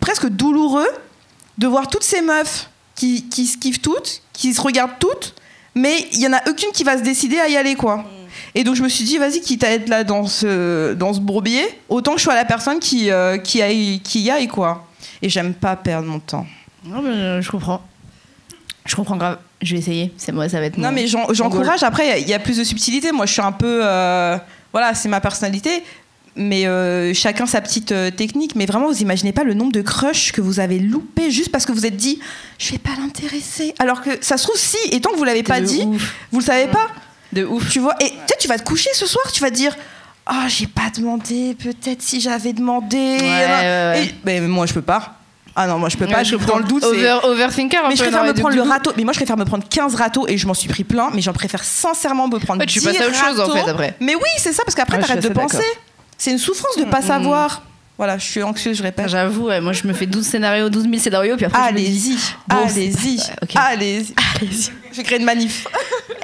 [0.00, 0.88] presque douloureux
[1.58, 5.34] de voir toutes ces meufs qui, qui se kiffent toutes, qui se regardent toutes,
[5.74, 8.04] mais il y en a aucune qui va se décider à y aller, quoi.
[8.54, 11.20] Et donc je me suis dit, vas-y, quitte à être là dans ce, dans ce
[11.20, 14.86] bourbier, autant que je sois la personne qui, euh, qui, aille, qui y aille, quoi.
[15.22, 16.46] Et j'aime pas perdre mon temps.
[16.84, 17.82] Non, mais euh, je comprends.
[18.84, 19.38] Je comprends grave.
[19.62, 20.12] Je vais essayer.
[20.16, 20.76] C'est moi, ça va être.
[20.78, 21.82] Non, mon- mais j'en- j'encourage.
[21.82, 23.10] Après, il y, a plus de subtilité.
[23.12, 23.80] Moi, je suis un peu.
[23.82, 24.36] euh,
[24.72, 25.82] voilà, c'est ma personnalité.
[26.38, 28.54] Mais euh, chacun sa petite technique.
[28.54, 31.64] Mais vraiment, vous imaginez pas le nombre de crushs que vous avez loupé juste parce
[31.64, 32.20] que vous êtes dit,
[32.58, 33.74] je vais pas l'intéresser.
[33.78, 36.14] Alors que ça se trouve, si, et tant que vous l'avez pas dit, ouf.
[36.30, 36.88] vous le savez pas.
[37.36, 37.70] De ouf.
[37.70, 39.74] Tu vois, et tu sais, tu vas te coucher ce soir, tu vas te dire,
[40.30, 42.96] oh, j'ai pas demandé, peut-être si j'avais demandé.
[42.96, 44.04] Ouais, ouais, ouais.
[44.06, 45.12] Et- mais moi, je peux pas.
[45.58, 46.22] Ah non, moi, je peux pas.
[46.22, 46.84] je dans le doute.
[46.84, 48.92] Over, overthinker un mais je préfère non, me prendre le coup- râteau.
[48.98, 51.08] Mais moi, je préfère me prendre 15 râteaux et je m'en suis pris plein.
[51.14, 53.70] Mais j'en préfère sincèrement me prendre Ouais, tu 10 passes à autre chose, en fait,
[53.70, 53.96] après.
[54.00, 55.62] Mais oui, c'est ça, parce qu'après, t'arrêtes de penser.
[56.18, 57.62] C'est une souffrance de pas savoir.
[57.98, 59.08] Voilà, je suis anxieuse, je répète.
[59.08, 61.78] J'avoue, ouais, moi je me fais 12 scénarios, 12 000 scénarios, puis après je me
[61.78, 61.84] dis.
[61.86, 62.16] Allez-y,
[62.48, 63.50] Bon, allez-y, pas- ok.
[63.56, 64.70] allez-y.
[64.92, 65.66] Je vais créer une manif.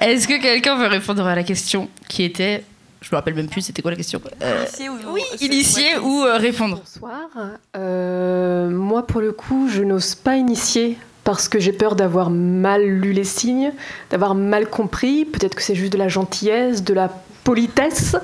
[0.00, 2.64] Est-ce que quelqu'un veut répondre à la question qui était.
[3.00, 4.64] Je me rappelle même plus, c'était quoi la question Euh,
[5.08, 7.28] Oui, initier ou euh, répondre Bonsoir.
[7.76, 12.85] Euh, moi, pour le coup, je n'ose pas initier parce que j'ai peur d'avoir mal
[12.85, 13.72] lu les signes,
[14.11, 15.24] d'avoir mal compris.
[15.24, 17.08] Peut-être que c'est juste de la gentillesse, de la
[17.44, 18.14] politesse,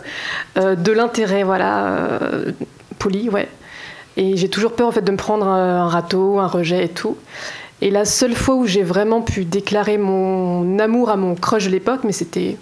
[0.58, 2.52] euh, de l'intérêt, voilà, euh,
[2.98, 3.48] poli, ouais.
[4.16, 7.16] Et j'ai toujours peur en fait de me prendre un, râteau, un rejet et tout.
[7.80, 11.70] Et la seule fois où j'ai vraiment pu déclarer mon amour à mon crush de
[11.70, 12.56] l'époque, mais c'était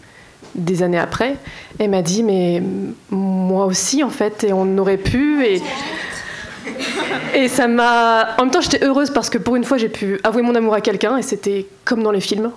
[0.55, 1.37] des années après,
[1.79, 2.63] elle m'a dit mais
[3.11, 5.63] moi aussi en fait et on aurait pu et
[7.35, 10.19] et ça m'a en même temps j'étais heureuse parce que pour une fois j'ai pu
[10.25, 12.51] avouer mon amour à quelqu'un et c'était comme dans les films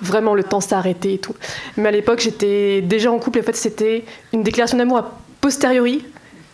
[0.00, 1.34] vraiment le temps s'est arrêté et tout
[1.76, 5.18] mais à l'époque j'étais déjà en couple et en fait c'était une déclaration d'amour a
[5.40, 6.04] posteriori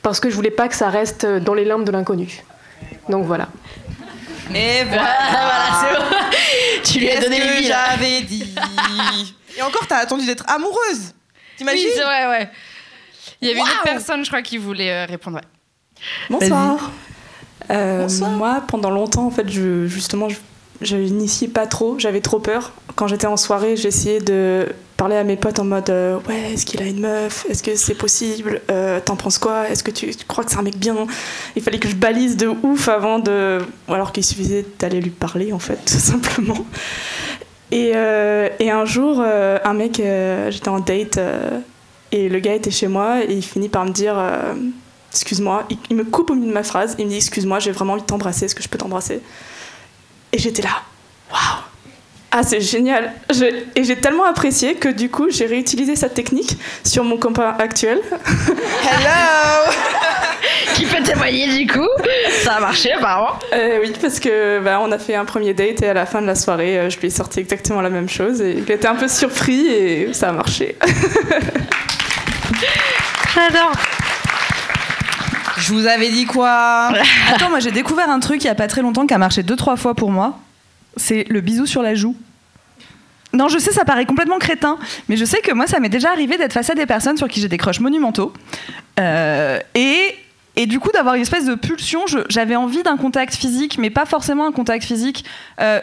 [0.03, 2.43] parce que je voulais pas que ça reste dans les limbes de l'inconnu
[3.09, 3.49] donc voilà
[4.55, 5.03] Et voilà.
[5.31, 6.17] voilà, c'est bon.
[6.85, 8.55] Tu lui as donné que les j'avais dit.
[9.59, 11.13] Et encore, t'as attendu d'être amoureuse.
[11.57, 12.51] T'imagines Oui, c'est vrai, ouais.
[13.41, 15.37] Il y avait une autre personne, je crois, qui voulait euh, répondre.
[15.39, 15.45] ouais.
[16.31, 16.91] Bonsoir.
[17.71, 18.31] Euh, Bonsoir.
[18.31, 20.37] Moi, pendant longtemps, en fait, je, justement, je,
[20.81, 21.99] je n'initiais pas trop.
[21.99, 22.73] J'avais trop peur.
[22.95, 24.69] Quand j'étais en soirée, j'essayais de
[25.01, 27.47] parler à mes potes en mode euh, Ouais, est-ce qu'il a une meuf?
[27.49, 28.61] Est-ce que c'est possible?
[28.71, 29.67] Euh, T'en penses quoi?
[29.67, 30.95] Est-ce que tu, crois que c'est un mec bien?
[31.57, 33.61] Il fallait que je balise de ouf avant de.
[33.89, 36.67] Alors qu'il suffisait d'aller lui parler, en fait, tout simplement.
[37.71, 40.03] Et, euh, et un jour, un mec,
[40.51, 41.19] j'étais en date
[42.13, 44.23] et le gars était chez moi et il finit par me dire
[45.13, 45.65] Excuse-moi.
[45.71, 46.97] Il, il me coupe au milieu de ma phrase.
[46.99, 48.45] Il me dit Excuse-moi, j'ai vraiment envie de t'embrasser.
[48.45, 49.23] Est-ce que je peux t'embrasser?
[50.35, 50.83] Et j'étais là
[51.33, 51.70] Waouh
[52.33, 56.57] Ah, c'est génial Je- Et j'ai tellement apprécié que du coup, j'ai réutilisé cette technique
[56.85, 57.99] sur mon copain actuel.
[58.13, 59.73] Hello
[60.75, 61.89] Qui peut témoigner du coup?
[62.45, 63.37] Ça a marché apparemment.
[63.53, 66.23] Euh, oui, parce que bah, on a fait un premier date et à la fin
[66.23, 68.87] de la soirée, euh, je lui ai sorti exactement la même chose et il était
[68.87, 70.77] un peu surpris et ça a marché.
[73.35, 73.73] J'adore.
[75.59, 76.91] Je vous avais dit quoi?
[77.35, 79.43] Attends, moi j'ai découvert un truc il y a pas très longtemps qui a marché
[79.43, 80.39] deux trois fois pour moi.
[80.97, 82.17] C'est le bisou sur la joue.
[83.33, 84.77] Non, je sais, ça paraît complètement crétin,
[85.09, 87.29] mais je sais que moi, ça m'est déjà arrivé d'être face à des personnes sur
[87.29, 88.33] qui j'ai des crushs monumentaux.
[88.99, 90.15] Euh, et,
[90.57, 94.05] et du coup, d'avoir une espèce de pulsion, j'avais envie d'un contact physique, mais pas
[94.05, 95.25] forcément un contact physique
[95.61, 95.81] euh,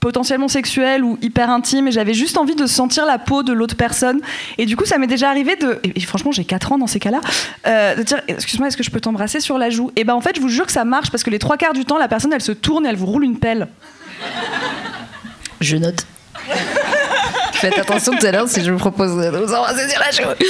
[0.00, 3.76] potentiellement sexuel ou hyper intime, et j'avais juste envie de sentir la peau de l'autre
[3.76, 4.20] personne.
[4.56, 5.78] Et du coup, ça m'est déjà arrivé de.
[5.84, 7.20] Et, et franchement, j'ai 4 ans dans ces cas-là,
[7.66, 9.92] euh, de dire Excuse-moi, est-ce que je peux t'embrasser sur la joue?
[9.94, 11.74] Et ben en fait, je vous jure que ça marche parce que les trois quarts
[11.74, 13.68] du temps, la personne, elle se tourne et elle vous roule une pelle.
[15.60, 16.06] Je note.
[17.54, 20.44] Faites attention tout à l'heure si je vous propose de vous embrasser sur la joue.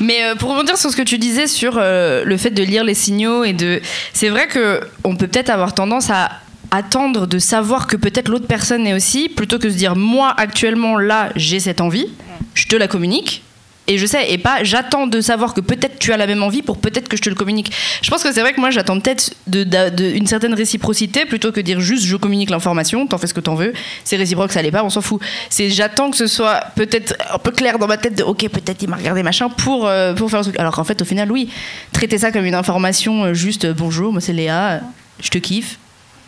[0.00, 2.84] Mais euh, pour rebondir sur ce que tu disais sur euh, le fait de lire
[2.84, 3.80] les signaux et de,
[4.12, 6.30] c'est vrai que on peut peut-être avoir tendance à
[6.70, 10.34] attendre de savoir que peut-être l'autre personne est aussi, plutôt que de se dire moi
[10.36, 12.08] actuellement là j'ai cette envie,
[12.54, 13.42] je te la communique.
[13.88, 16.62] Et je sais, et pas j'attends de savoir que peut-être tu as la même envie
[16.62, 17.72] pour peut-être que je te le communique.
[18.00, 21.26] Je pense que c'est vrai que moi j'attends peut-être de, de- de- une certaine réciprocité
[21.26, 23.72] plutôt que dire juste je communique l'information, t'en fais ce que t'en veux,
[24.04, 25.20] c'est réciproque, ça l'est pas, on s'en fout.
[25.50, 28.82] C'est j'attends que ce soit peut-être un peu clair dans ma tête de ok, peut-être
[28.82, 30.58] il m'a regardé machin pour, euh, pour faire un truc.
[30.60, 31.50] Alors qu'en fait, au final, oui,
[31.92, 34.80] traiter ça comme une information euh, juste euh, bonjour, moi c'est Léa,
[35.20, 35.78] je te kiffe,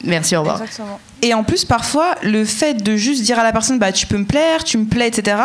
[0.02, 0.58] merci, au revoir.
[1.22, 4.18] Et en plus, parfois, le fait de juste dire à la personne, bah, tu peux
[4.18, 5.36] me plaire, tu me plais, etc.,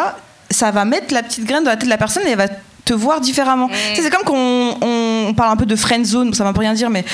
[0.51, 2.47] ça va mettre la petite graine dans la tête de la personne et elle va
[2.85, 3.67] te voir différemment.
[3.67, 6.53] Tu sais, C'est comme quand on, on parle un peu de friend zone, ça va
[6.53, 7.05] peu rien dire, mais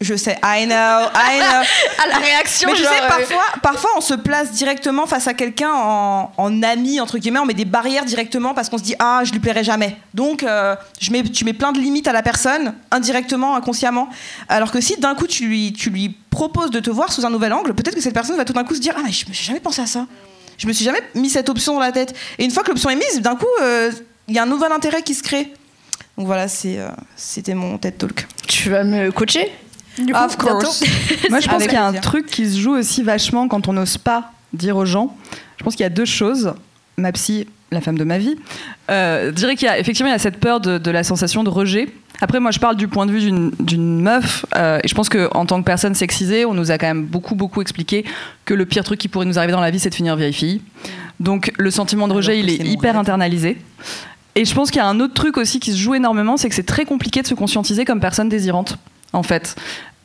[0.00, 2.04] je sais, I know, I know.
[2.04, 5.34] À la réaction, Mais tu sais, euh, parfois, parfois, on se place directement face à
[5.34, 8.94] quelqu'un en, en ami, entre guillemets, on met des barrières directement parce qu'on se dit,
[8.98, 9.96] ah, je lui plairai jamais.
[10.12, 14.08] Donc, euh, je mets, tu mets plein de limites à la personne, indirectement, inconsciemment.
[14.48, 17.30] Alors que si d'un coup, tu lui, tu lui proposes de te voir sous un
[17.30, 19.26] nouvel angle, peut-être que cette personne va tout d'un coup se dire, ah, mais je
[19.26, 20.06] n'ai jamais pensé à ça.
[20.58, 22.14] Je me suis jamais mis cette option dans la tête.
[22.38, 23.90] Et une fois que l'option est mise, d'un coup, euh,
[24.28, 25.52] il y a un nouvel intérêt qui se crée.
[26.16, 28.26] Donc voilà, euh, c'était mon TED Talk.
[28.46, 29.50] Tu vas me coacher
[29.98, 30.82] du coup, Of course.
[31.30, 33.72] Moi, je pense qu'il y a un truc qui se joue aussi vachement quand on
[33.72, 35.16] n'ose pas dire aux gens.
[35.56, 36.54] Je pense qu'il y a deux choses.
[36.96, 38.36] Ma psy, la femme de ma vie,
[38.90, 41.42] euh, dirait qu'il y a effectivement il y a cette peur de, de la sensation
[41.44, 41.88] de rejet.
[42.24, 43.20] Après, moi, je parle du point de vue
[43.60, 46.86] d'une- meuf, euh, et je pense qu'en tant que personne sexisée, on nous a quand
[46.86, 48.02] même beaucoup, beaucoup expliqué
[48.46, 50.32] que le pire truc qui pourrait nous arriver dans la vie, c'est de finir vieille
[50.32, 50.62] fille.
[51.20, 53.00] Donc, le sentiment de rejet, il est hyper rêve.
[53.02, 53.58] internalisé.
[54.36, 56.48] Et je pense qu'il y a un autre truc aussi qui se joue énormément, c'est
[56.48, 58.78] que c'est très compliqué de se conscientiser comme personne désirante,
[59.12, 59.54] en fait.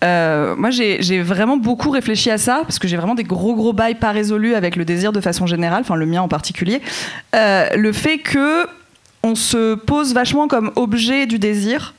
[0.03, 3.55] Euh, moi, j'ai j'ai vraiment beaucoup réfléchi à ça parce que j'ai vraiment des gros
[3.55, 6.81] gros bails pas résolus avec le désir de façon générale, enfin le mien en particulier.
[7.33, 8.67] Euh, le fait que
[9.23, 11.93] on se pose vachement comme objet du désir,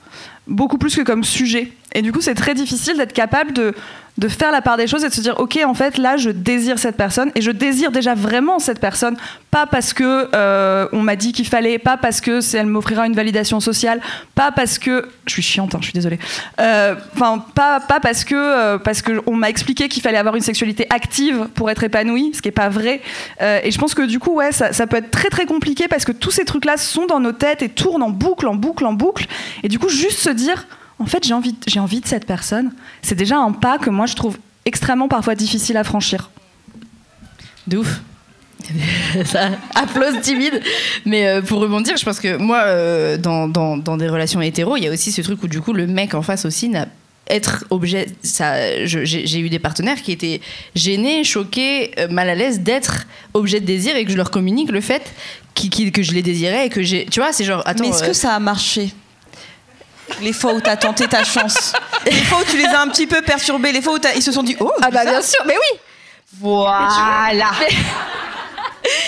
[0.50, 1.72] beaucoup plus que comme sujet.
[1.94, 3.74] Et du coup, c'est très difficile d'être capable de,
[4.20, 6.28] de faire la part des choses et de se dire, ok, en fait, là, je
[6.28, 9.16] désire cette personne et je désire déjà vraiment cette personne,
[9.50, 13.14] pas parce que euh, on m'a dit qu'il fallait, pas parce que elle m'offrira une
[13.14, 14.02] validation sociale,
[14.34, 16.18] pas parce que, je suis chiante, hein, je suis désolée,
[16.60, 20.36] Euh, enfin, pas, pas parce que euh, parce que on m'a expliqué qu'il fallait avoir
[20.36, 23.00] une sexualité active pour être épanoui, ce qui est pas vrai.
[23.40, 26.04] Et je pense que du coup, ouais, ça, ça peut être très très compliqué parce
[26.04, 28.92] que tous ces trucs-là sont dans nos têtes et tournent en boucle, en boucle, en
[28.92, 29.26] boucle.
[29.62, 30.66] Et du coup, juste se dire,
[31.00, 34.06] en fait, j'ai envie, j'ai envie de cette personne, c'est déjà un pas que moi
[34.06, 36.30] je trouve extrêmement parfois difficile à franchir.
[37.66, 38.00] De ouf.
[39.24, 40.60] Ça applause timide.
[41.06, 44.76] Mais euh, pour rebondir, je pense que moi, euh, dans, dans, dans des relations hétéro,
[44.76, 46.86] il y a aussi ce truc où du coup le mec en face aussi n'a
[47.30, 50.40] être objet ça j'ai eu des partenaires qui étaient
[50.74, 54.72] gênés choqués euh, mal à l'aise d'être objet de désir et que je leur communique
[54.72, 55.02] le fait
[55.54, 58.08] que je les désirais et que j'ai tu vois c'est genre attends Mais est-ce euh,
[58.08, 58.92] que ça a marché?
[60.20, 61.72] Les fois où t'as tenté ta chance.
[62.06, 64.32] Les fois où tu les as un petit peu perturbés Les fois où ils se
[64.32, 65.78] sont dit Oh ah bah bien sûr mais oui.
[66.38, 67.50] Voilà.
[67.60, 67.68] Mais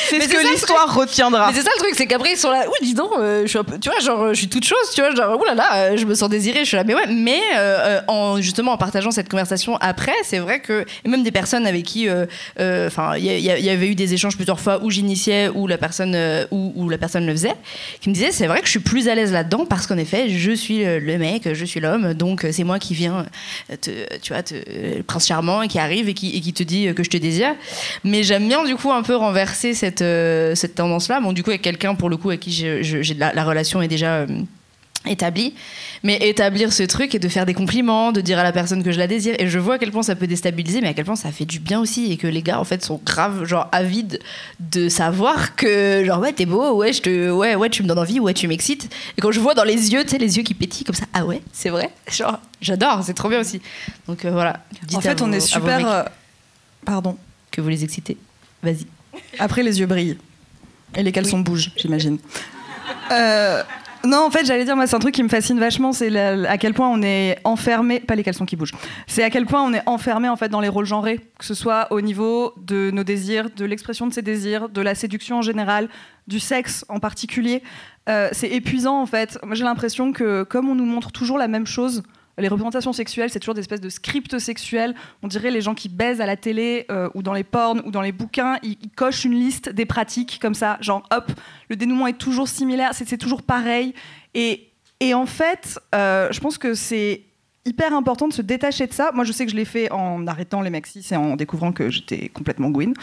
[0.08, 1.48] c'est ça, que l'histoire retiendra.
[1.48, 3.48] Mais c'est ça le truc, c'est qu'après ils sont là, oui, dis donc, euh, je
[3.48, 5.96] suis un peu, tu vois, genre, je suis toute chose, tu vois, genre, oulala, euh,
[5.96, 8.76] je me sens désirée, je suis là, mais ouais, mais euh, euh, en justement en
[8.76, 12.26] partageant cette conversation après, c'est vrai que, même des personnes avec qui, euh,
[12.60, 16.14] euh, enfin, il y, avait eu des échanges plusieurs fois où j'initiais, où la personne,
[16.14, 17.54] euh, où, où la personne le faisait,
[18.00, 20.28] qui me disaient, c'est vrai que je suis plus à l'aise là-dedans parce qu'en effet,
[20.28, 23.26] je suis le, mec, je suis l'homme, donc euh, c'est moi qui viens,
[23.70, 26.62] euh, te, tu vois, te, le prince charmant qui arrive et qui, et qui te
[26.62, 27.54] dit euh, que je te désire.
[28.04, 31.20] Mais j'aime bien du coup un peu renverser cette, euh, cette tendance-là.
[31.20, 33.44] Bon, du coup, avec quelqu'un pour le coup avec qui je- je- j'ai la, la
[33.44, 34.26] relation est déjà euh,
[35.06, 35.54] établie.
[36.04, 38.90] Mais établir ce truc et de faire des compliments, de dire à la personne que
[38.92, 39.34] je la désire.
[39.38, 41.44] Et je vois à quel point ça peut déstabiliser, mais à quel point ça fait
[41.44, 42.10] du bien aussi.
[42.12, 44.18] Et que les gars, en fait, sont grave, genre, avides
[44.58, 47.98] de savoir que, genre, ouais, t'es beau, ouais, je te, ouais, ouais, tu me donnes
[48.00, 48.92] envie, ouais, tu m'excites.
[49.16, 51.06] Et quand je vois dans les yeux, tu sais, les yeux qui pétillent comme ça,
[51.14, 51.90] ah ouais, c'est vrai.
[52.10, 53.60] Genre, j'adore, c'est trop bien aussi.
[54.08, 54.60] Donc euh, voilà.
[54.84, 56.04] Dites en à fait, on vos- est à super.
[56.84, 57.16] Pardon.
[57.52, 58.16] que vous les excitez.
[58.62, 58.86] Vas-y.
[59.38, 60.18] Après, les yeux brillent.
[60.96, 62.18] Et les caleçons bougent, j'imagine.
[63.10, 63.62] Euh,
[64.04, 66.58] non, en fait, j'allais dire, moi, c'est un truc qui me fascine vachement, c'est à
[66.58, 68.74] quel point on est enfermé, pas les caleçons qui bougent,
[69.06, 71.54] c'est à quel point on est enfermé en fait dans les rôles genrés, que ce
[71.54, 75.42] soit au niveau de nos désirs, de l'expression de ces désirs, de la séduction en
[75.42, 75.88] général,
[76.26, 77.62] du sexe en particulier.
[78.08, 79.38] Euh, c'est épuisant en fait.
[79.44, 82.02] Moi, j'ai l'impression que comme on nous montre toujours la même chose,
[82.38, 84.94] les représentations sexuelles, c'est toujours des espèces de scripts sexuels.
[85.22, 87.90] On dirait les gens qui baisent à la télé euh, ou dans les porns ou
[87.90, 91.30] dans les bouquins, ils, cochent une liste des pratiques comme ça, genre hop,
[91.68, 93.94] le dénouement est toujours similaire, c'est c'est toujours pareil.
[94.34, 97.22] Et, et en fait, euh, je pense que c'est
[97.64, 99.12] hyper important de se détacher de ça.
[99.14, 101.90] Moi, je sais que je l'ai fait en arrêtant les maxis et en découvrant que
[101.90, 102.94] j'étais complètement gouine.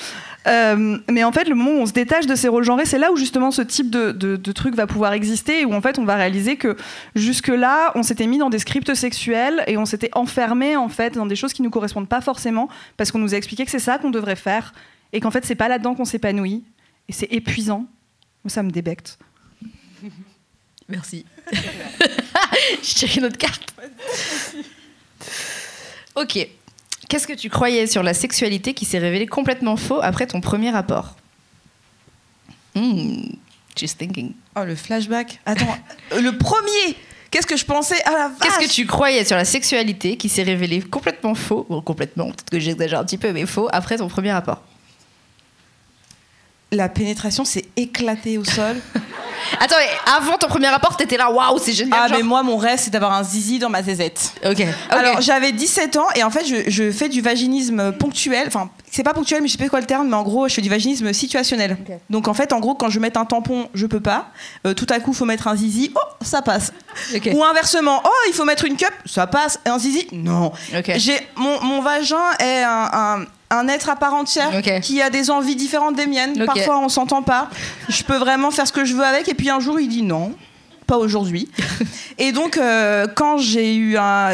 [0.47, 2.97] Euh, mais en fait, le moment où on se détache de ces rôles genrés, c'est
[2.97, 5.81] là où justement ce type de, de, de truc va pouvoir exister et où en
[5.81, 6.75] fait on va réaliser que
[7.15, 11.25] jusque-là, on s'était mis dans des scripts sexuels et on s'était enfermé en fait dans
[11.25, 12.67] des choses qui nous correspondent pas forcément
[12.97, 14.73] parce qu'on nous a expliqué que c'est ça qu'on devrait faire
[15.13, 16.63] et qu'en fait c'est pas là-dedans qu'on s'épanouit
[17.07, 17.85] et c'est épuisant.
[18.43, 19.17] Moi, ça me débecte.
[20.87, 21.25] Merci.
[22.83, 23.73] Je tire une autre carte.
[26.15, 26.47] Ok.
[27.07, 30.69] Qu'est-ce que tu croyais sur la sexualité qui s'est révélé complètement faux après ton premier
[30.69, 31.15] rapport
[32.75, 33.23] Hmm,
[33.75, 34.33] Just thinking.
[34.55, 35.39] Oh, le flashback.
[35.45, 35.77] Attends,
[36.13, 36.95] euh, le premier
[37.31, 38.37] Qu'est-ce que je pensais Ah la vache?
[38.41, 41.65] Qu'est-ce que tu croyais sur la sexualité qui s'est révélé complètement faux?
[41.69, 44.61] Bon, complètement, peut-être que j'exagère un petit peu, mais faux après ton premier rapport.
[46.71, 48.77] La pénétration s'est éclatée au sol.
[49.59, 51.99] Attends, mais avant ton premier rapport, t'étais là, waouh, c'est génial.
[52.03, 52.17] ah, genre.
[52.17, 54.33] mais moi, mon rêve, c'est d'avoir un zizi dans ma zézette.
[54.45, 54.63] Ok.
[54.89, 58.45] Alors, j'avais 17 ans et en fait, je, je fais du vaginisme ponctuel.
[58.47, 60.53] Enfin, c'est pas ponctuel, mais je sais pas quoi le terme, mais en gros, je
[60.53, 61.77] fais du vaginisme situationnel.
[62.09, 64.27] Donc, en fait, en gros, quand je mets un tampon, je peux pas.
[64.65, 66.71] Euh, tout à coup, faut mettre un zizi, oh, ça passe.
[67.33, 69.59] Ou inversement, oh, il faut mettre une cup, ça passe.
[69.65, 70.51] Et un zizi, non.
[70.77, 70.91] Ok.
[70.97, 75.29] J'ai mon, mon vagin est un, un- un être à part entière qui a des
[75.31, 76.33] envies différentes des miennes.
[76.45, 77.49] Parfois, on s'entend pas.
[77.87, 79.27] Je peux vraiment faire ce que je veux avec.
[79.27, 80.33] Et puis un jour, il dit non,
[80.87, 81.49] pas aujourd'hui.
[82.17, 84.33] et donc, euh, quand j'ai eu un-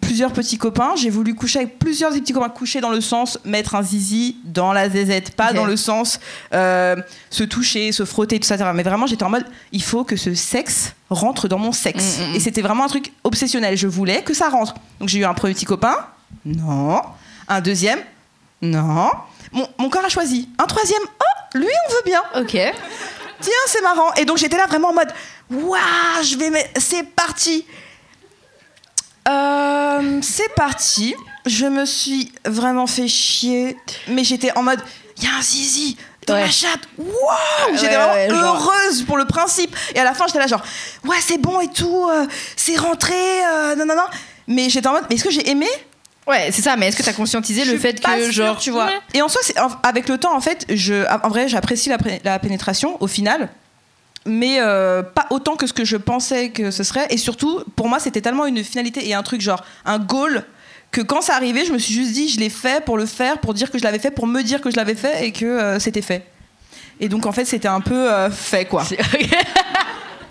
[0.00, 2.48] plusieurs petits copains, j'ai voulu coucher avec plusieurs des petits copains.
[2.48, 6.18] Coucher dans le sens mettre un zizi dans la zézette, pas dans le sens
[6.52, 6.96] euh,
[7.30, 8.72] se toucher, se frotter, tout ça.
[8.72, 12.18] Mais vraiment, j'étais en mode, il faut que ce sexe rentre dans mon sexe.
[12.18, 12.34] Mm, mm, mm.
[12.34, 13.76] Et c'était vraiment un truc obsessionnel.
[13.76, 14.74] Je voulais que ça rentre.
[15.00, 15.96] Donc j'ai eu un premier petit copain.
[16.44, 17.00] Non.
[17.46, 17.98] Un deuxième.
[18.64, 19.10] Non.
[19.52, 20.48] Mon, mon corps a choisi.
[20.58, 21.02] Un troisième.
[21.04, 22.22] Oh, lui, on veut bien.
[22.36, 22.50] Ok.
[23.40, 24.12] Tiens, c'est marrant.
[24.14, 25.12] Et donc j'étais là vraiment en mode,
[25.50, 25.78] waouh,
[26.22, 27.66] je vais, mettre- c'est parti.
[29.28, 31.14] Euh, c'est parti.
[31.46, 33.76] Je me suis vraiment fait chier,
[34.08, 34.80] mais j'étais en mode,
[35.18, 35.96] il y a un zizi
[36.26, 36.40] dans Ouais.
[36.42, 36.80] la chatte.
[36.98, 37.08] Waouh,
[37.74, 38.72] j'étais Ouais, vraiment ouais, genre.
[38.72, 39.74] heureuse pour le principe.
[39.94, 40.62] Et à la fin, j'étais là genre,
[41.04, 44.06] ouais, c'est bon et tout, euh, c'est rentré, euh, non, non, non.
[44.46, 45.68] Mais j'étais en mode, mais est-ce que j'ai aimé
[46.26, 48.58] Ouais, c'est ça, mais est-ce que t'as conscientisé Je le fait que, sûre, genre.
[48.58, 48.90] tu vois.
[49.12, 49.40] Et en soi,
[49.82, 53.50] avec le temps, en fait, je, en vrai, j'apprécie la, la pénétration au final,
[54.26, 57.06] mais euh, pas autant que ce que je pensais que ce serait.
[57.10, 60.44] Et surtout, pour moi, c'était tellement une finalité et un truc genre un goal
[60.90, 63.38] que quand ça arrivait, je me suis juste dit, je l'ai fait pour le faire,
[63.38, 65.44] pour dire que je l'avais fait, pour me dire que je l'avais fait et que
[65.44, 66.24] euh, c'était fait.
[67.00, 68.84] Et donc, en fait, c'était un peu euh, fait, quoi.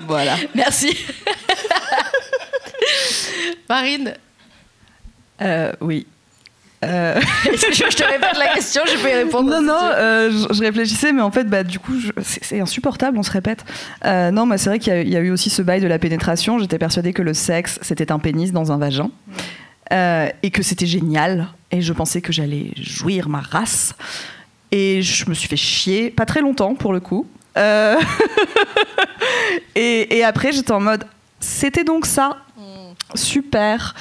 [0.08, 0.36] Voilà.
[0.54, 0.98] Merci.
[3.70, 4.16] Marine,
[5.42, 6.06] Euh, oui.
[6.84, 7.18] Euh,
[7.50, 9.50] est-ce que je, te répète la question, je peux y répondre.
[9.50, 13.24] non, non, euh, je, je réfléchissais, mais en fait, bah, du coup, c'est insupportable, on
[13.24, 13.64] se répète.
[14.06, 15.80] Euh, non, moi, c'est vrai qu'il y, a- il y a eu aussi ce bail
[15.80, 16.60] de la pénétration.
[16.60, 19.12] J'étais persuadée que le sexe, c'était un pénis dans un vagin.
[19.94, 21.48] Euh, et que c'était génial.
[21.72, 23.94] Et je pensais que j'allais jouir ma race.
[24.72, 27.28] Et je me suis fait chier, pas très longtemps pour le coup.
[27.58, 27.96] Euh,
[29.76, 31.06] et, et après, j'étais en mode,
[31.40, 32.38] c'était donc ça.
[33.16, 33.94] Super.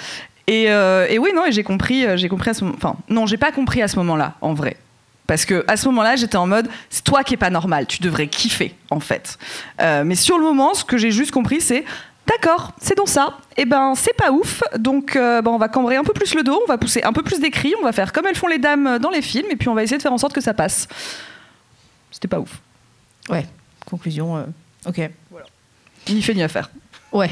[0.46, 2.76] Et, euh, et oui, non, et j'ai compris, euh, j'ai compris à ce moment.
[2.76, 4.76] Enfin, non, j'ai pas compris à ce moment-là, en vrai.
[5.26, 8.02] Parce que à ce moment-là, j'étais en mode, c'est toi qui es pas normal, tu
[8.02, 9.38] devrais kiffer, en fait.
[9.80, 11.84] Euh, mais sur le moment, ce que j'ai juste compris, c'est,
[12.26, 13.38] d'accord, c'est donc ça.
[13.56, 14.62] Et ben, c'est pas ouf.
[14.78, 17.12] Donc, euh, ben, on va cambrer un peu plus le dos, on va pousser un
[17.12, 19.46] peu plus des cris, on va faire comme elles font les dames dans les films,
[19.50, 20.88] et puis on va essayer de faire en sorte que ça passe.
[22.10, 22.60] C'était pas ouf.
[23.30, 23.46] Ouais,
[23.86, 24.36] conclusion.
[24.36, 24.44] euh,
[24.86, 25.08] ok.
[26.08, 26.68] Ni fait ni à faire.
[27.12, 27.30] Ouais.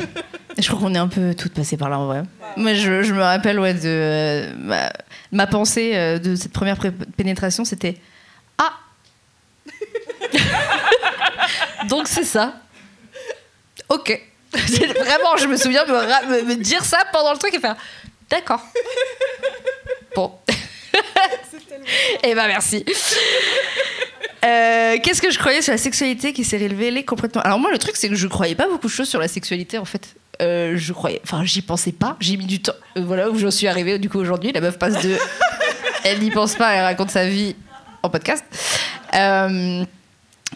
[0.58, 2.22] Je crois qu'on est un peu toutes passées par là en vrai.
[2.56, 4.92] Moi, je, je me rappelle ouais, de euh, ma,
[5.32, 6.76] ma pensée euh, de cette première
[7.16, 7.96] pénétration, c'était
[8.58, 8.72] Ah
[11.88, 12.54] Donc c'est ça.
[13.88, 14.20] Ok.
[14.52, 17.76] Vraiment, je me souviens me- me dire ça pendant le truc et faire
[18.28, 18.62] D'accord.
[20.14, 20.32] Bon.
[22.22, 22.84] Eh ben merci.
[24.44, 27.78] Euh, Qu'est-ce que je croyais sur la sexualité qui s'est révélée complètement Alors moi le
[27.78, 30.14] truc c'est que je croyais pas beaucoup de choses sur la sexualité en fait.
[30.40, 32.16] Euh, je croyais, enfin j'y pensais pas.
[32.20, 32.72] J'ai mis du temps.
[32.96, 34.52] Euh, voilà où j'en suis arrivée du coup aujourd'hui.
[34.52, 35.16] La meuf passe de,
[36.04, 37.54] elle n'y pense pas, elle raconte sa vie
[38.02, 38.44] en podcast.
[39.14, 39.84] Euh,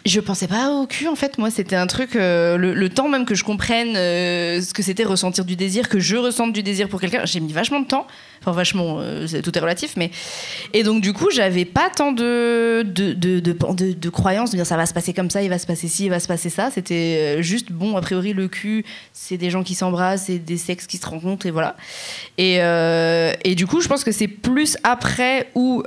[0.03, 1.37] je pensais pas au cul en fait.
[1.37, 2.15] Moi, c'était un truc.
[2.15, 5.99] euh, le, temps même que je comprenne euh, ce que c'était ressentir du désir, que
[5.99, 8.05] je ressente du désir pour quelqu'un, j'ai mis vachement de temps.
[8.41, 10.11] Enfin, vachement, euh, tout est relatif, mais.
[10.73, 14.77] Et donc, du coup, j'avais pas tant de de, de, de, croyances de dire ça
[14.77, 16.69] va se passer comme ça, il va se passer ci, il va se passer ça.
[16.69, 20.85] C'était juste, bon, a priori, le cul, c'est des gens qui s'embrassent, c'est des sexes
[20.85, 21.75] qui se rencontrent, et voilà.
[22.37, 22.57] Et,
[23.43, 25.83] et du coup, je pense que c'est plus après où.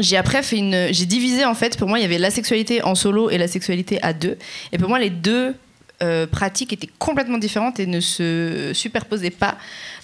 [0.00, 2.82] J'ai après fait une j'ai divisé en fait pour moi il y avait la sexualité
[2.82, 4.38] en solo et la sexualité à deux.
[4.72, 5.54] Et pour moi les deux
[6.02, 9.56] euh, pratiques étaient complètement différentes et ne se superposaient pas.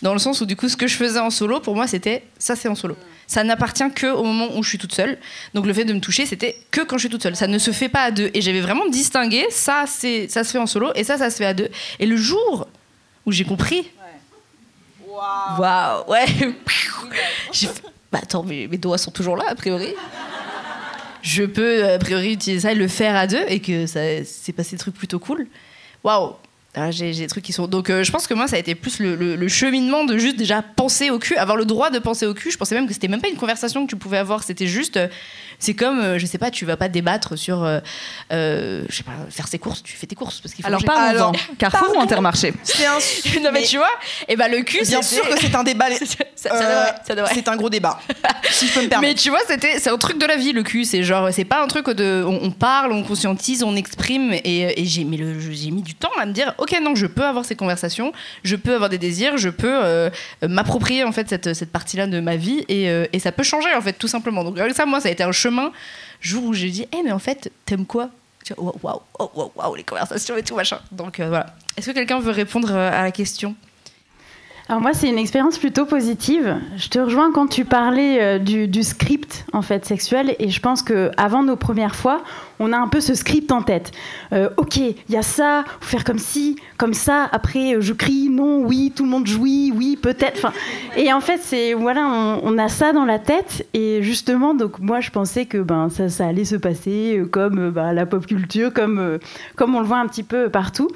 [0.02, 2.24] Dans le sens où du coup ce que je faisais en solo pour moi c'était
[2.38, 2.96] ça c'est en solo.
[3.26, 5.18] Ça n'appartient que au moment où je suis toute seule.
[5.54, 7.36] Donc le fait de me toucher c'était que quand je suis toute seule.
[7.36, 8.30] Ça ne se fait pas à deux.
[8.34, 11.36] Et j'avais vraiment distingué ça c'est ça se fait en solo et ça ça se
[11.36, 11.68] fait à deux.
[11.98, 12.68] Et le jour
[13.24, 13.90] où j'ai compris
[15.58, 16.10] waouh.
[16.10, 16.26] Ouais.
[17.52, 19.88] J'ai fait, bah attends, mes, doigts sont toujours là, a priori.
[21.22, 24.52] Je peux, a priori, utiliser ça et le faire à deux et que ça s'est
[24.52, 25.46] passé des trucs plutôt cool.
[26.04, 26.34] Waouh!
[26.74, 27.66] Ah, J'ai des trucs qui sont.
[27.66, 30.62] Donc, euh, je pense que moi, ça a été plus le cheminement de juste déjà
[30.62, 32.50] penser au cul, avoir le droit de penser au cul.
[32.50, 34.42] Je pensais même que c'était même pas une conversation que tu pouvais avoir.
[34.44, 34.96] C'était juste.
[34.96, 35.08] euh,
[35.58, 37.64] c'est comme, euh, je sais pas, tu vas pas débattre sur.
[37.64, 37.80] euh,
[38.32, 39.82] euh, je sais pas, faire ses courses.
[39.82, 41.14] Tu fais tes courses parce qu'il faut Alors, manger.
[41.16, 41.32] parlons-en.
[41.58, 42.00] Carrefour ou.
[42.00, 42.98] Intermarché C'est un.
[43.42, 43.90] non, mais, tu vois,
[44.28, 45.86] et bah le cul, Bien sûr que c'est un débat.
[45.96, 46.06] ça,
[46.36, 47.34] ça devrait, ça devrait.
[47.34, 47.98] C'est un gros débat.
[48.50, 49.12] si je peux me permettre.
[49.12, 50.84] Mais tu vois, c'était c'est un truc de la vie le cul.
[50.84, 54.80] C'est genre c'est pas un truc de on, on parle, on conscientise, on exprime et,
[54.80, 57.24] et j'ai mis le j'ai mis du temps à me dire ok non je peux
[57.24, 58.12] avoir ces conversations,
[58.44, 60.08] je peux avoir des désirs, je peux euh,
[60.46, 63.42] m'approprier en fait cette, cette partie là de ma vie et, euh, et ça peut
[63.42, 64.44] changer en fait tout simplement.
[64.44, 65.47] Donc avec ça moi ça a été un chemin
[66.20, 68.10] jour où j'ai dit eh mais en fait t'aimes quoi?
[68.56, 68.74] Waouh
[69.18, 70.80] waouh waouh, les conversations et tout machin.
[70.90, 71.54] Donc euh, voilà.
[71.76, 73.54] Est-ce que quelqu'un veut répondre euh, à la question?
[74.70, 76.58] Alors moi, c'est une expérience plutôt positive.
[76.76, 80.82] Je te rejoins quand tu parlais euh, du, script en fait sexuel, et je pense
[80.82, 82.22] que avant nos premières fois,
[82.58, 83.92] on a un peu ce script en tête.
[84.34, 87.26] Euh, ok, il y a ça, faut faire comme ci, comme ça.
[87.32, 90.36] Après, euh, je crie non, oui, tout le monde jouit, oui, peut-être.
[90.36, 90.52] Enfin,
[90.98, 92.06] et en fait, c'est voilà,
[92.42, 96.26] on, a ça dans la tête, et justement, donc moi, je pensais que ben ça,
[96.26, 99.18] allait se passer comme ben, la pop culture, comme
[99.56, 100.90] comme on le voit un petit peu partout.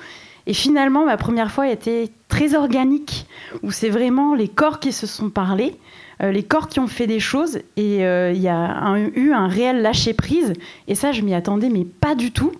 [0.46, 3.26] Et finalement, ma première fois était très organique,
[3.62, 5.76] où c'est vraiment les corps qui se sont parlé,
[6.22, 9.46] euh, les corps qui ont fait des choses, et euh, il y a eu un
[9.46, 10.52] réel lâcher-prise.
[10.88, 12.52] Et ça, je m'y attendais, mais pas du tout.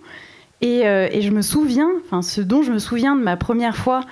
[0.60, 4.02] Et, euh, je me souviens, enfin, ce dont je me souviens de ma première fois,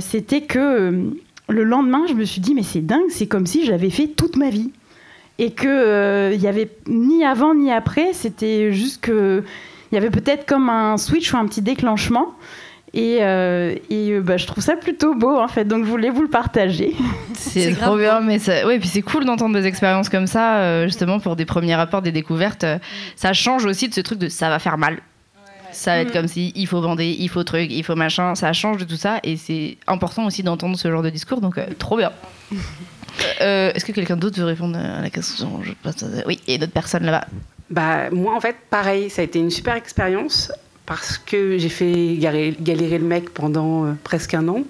[0.00, 1.10] c'était que
[1.48, 4.36] le lendemain, je me suis dit, mais c'est dingue, c'est comme si j'avais fait toute
[4.36, 4.72] ma vie.
[5.38, 9.42] Et qu'il n'y avait ni avant ni après, c'était juste que
[9.90, 12.34] il y avait peut-être comme un switch ou un petit déclenchement.
[12.92, 16.22] Et, euh, et bah, je trouve ça plutôt beau en fait, donc je voulais vous
[16.22, 16.94] le partager.
[17.34, 18.66] C'est trop bien, mais ça...
[18.66, 22.02] ouais, puis c'est cool d'entendre des expériences comme ça, euh, justement pour des premiers rapports,
[22.02, 22.64] des découvertes.
[22.64, 22.78] Euh,
[23.16, 24.98] ça change aussi de ce truc de ça va faire mal.
[25.72, 26.12] Ça va être mm.
[26.12, 28.34] comme si il faut bander, il faut truc, il faut machin.
[28.34, 31.60] Ça change de tout ça et c'est important aussi d'entendre ce genre de discours, donc
[31.78, 32.12] trop bien.
[33.40, 35.60] Est-ce que quelqu'un d'autre veut répondre à la question?
[36.26, 37.26] Oui, et d'autres personnes là-bas.
[37.70, 40.52] Bah, moi, en fait, pareil, ça a été une super expérience
[40.90, 44.64] parce que j'ai fait galérer le mec pendant euh, presque un an.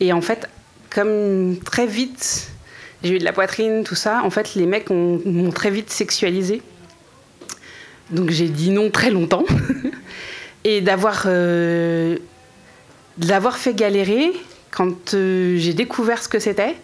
[0.00, 0.48] Et en fait,
[0.88, 2.50] comme très vite,
[3.02, 6.62] j'ai eu de la poitrine, tout ça, en fait, les mecs m'ont très vite sexualisé.
[8.10, 9.44] Donc j'ai dit non très longtemps.
[10.64, 12.16] et d'avoir euh,
[13.52, 14.32] fait galérer,
[14.70, 16.74] quand euh, j'ai découvert ce que c'était,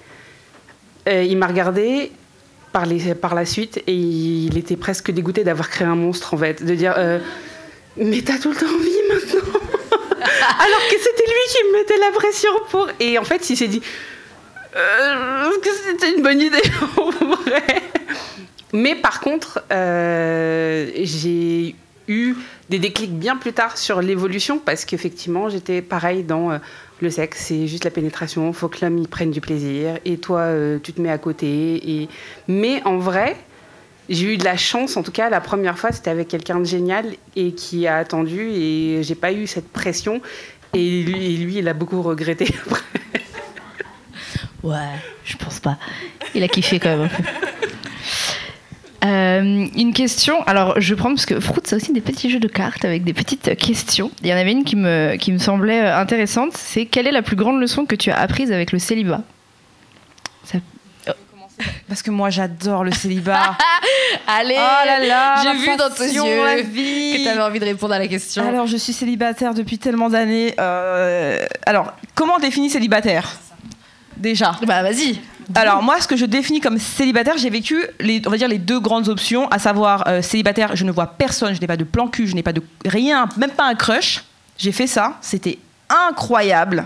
[1.07, 2.13] il m'a regardé
[2.73, 6.37] par, les, par la suite et il était presque dégoûté d'avoir créé un monstre en
[6.37, 6.63] fait.
[6.63, 6.95] De dire
[7.97, 9.61] mais t'as tout le temps envie maintenant
[10.21, 12.89] Alors que c'était lui qui me mettait la pression pour.
[13.01, 13.83] Et en fait, il s'est dit
[14.77, 16.63] euh, que c'était une bonne idée
[16.97, 17.83] en vrai.
[18.73, 21.75] Mais par contre, euh, j'ai
[22.07, 22.35] eu
[22.69, 26.59] des déclics bien plus tard sur l'évolution parce qu'effectivement, j'étais pareil dans euh,
[27.01, 30.53] le sexe, c'est juste la pénétration, faut que l'homme y prenne du plaisir et toi,
[30.83, 31.81] tu te mets à côté.
[32.03, 32.09] Et...
[32.47, 33.37] Mais en vrai,
[34.11, 36.65] j'ai eu de la chance, en tout cas, la première fois, c'était avec quelqu'un de
[36.65, 40.21] génial et qui a attendu et j'ai pas eu cette pression.
[40.75, 42.83] Et lui, il a beaucoup regretté après.
[44.63, 44.77] Ouais,
[45.25, 45.79] je pense pas.
[46.35, 47.09] Il a kiffé quand même.
[49.03, 52.49] Euh, une question, alors je prends parce que Fruit, c'est aussi des petits jeux de
[52.49, 54.11] cartes avec des petites questions.
[54.23, 57.23] Il y en avait une qui me, qui me semblait intéressante c'est quelle est la
[57.23, 59.23] plus grande leçon que tu as apprise avec le célibat?
[61.89, 63.57] Parce que moi, j'adore le célibat.
[64.27, 68.09] Allez, oh j'ai vu dans tes yeux que tu avais envie de répondre à la
[68.09, 68.47] question.
[68.47, 70.55] Alors, je suis célibataire depuis tellement d'années.
[70.59, 73.39] Euh, alors, comment on définit célibataire?
[74.17, 74.53] Déjà.
[74.67, 75.19] Bah, vas-y.
[75.55, 78.59] Alors moi, ce que je définis comme célibataire, j'ai vécu les, on va dire les
[78.59, 81.85] deux grandes options, à savoir euh, célibataire, je ne vois personne, je n'ai pas de
[81.85, 84.23] plan cul, je n'ai pas de rien, même pas un crush.
[84.59, 85.59] J'ai fait ça, c'était
[85.89, 86.85] incroyable.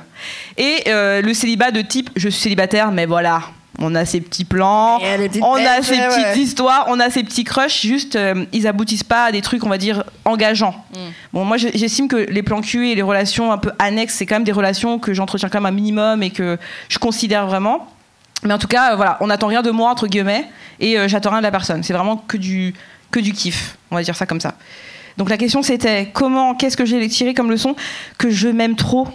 [0.57, 3.43] Et euh, le célibat de type, je suis célibataire, mais voilà,
[3.79, 4.99] on a ces petits plans,
[5.43, 9.27] on a ces petites histoires, on a ces petits crushs, juste euh, ils aboutissent pas
[9.27, 10.75] à des trucs, on va dire, engageants.
[10.93, 10.99] Mm.
[11.33, 14.37] Bon, moi j'estime que les plans cul et les relations un peu annexes, c'est quand
[14.37, 16.59] même des relations que j'entretiens quand même un minimum et que
[16.89, 17.89] je considère vraiment.
[18.45, 20.47] Mais en tout cas, euh, voilà, on n'attend rien de moi, entre guillemets,
[20.79, 21.83] et euh, j'attends rien de la personne.
[21.83, 22.75] C'est vraiment que du,
[23.11, 24.55] que du kiff, on va dire ça comme ça.
[25.17, 27.77] Donc la question c'était comment, qu'est-ce que j'ai tiré comme leçon
[28.19, 29.09] Que je m'aime trop?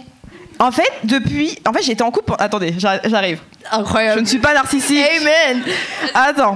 [0.60, 1.58] En fait, depuis.
[1.66, 2.34] En fait, j'étais en couple.
[2.38, 3.40] Attendez, j'arrive.
[3.72, 4.18] Incroyable.
[4.18, 5.04] Je ne suis pas narcissique.
[5.20, 5.62] Amen.
[6.14, 6.54] Attends.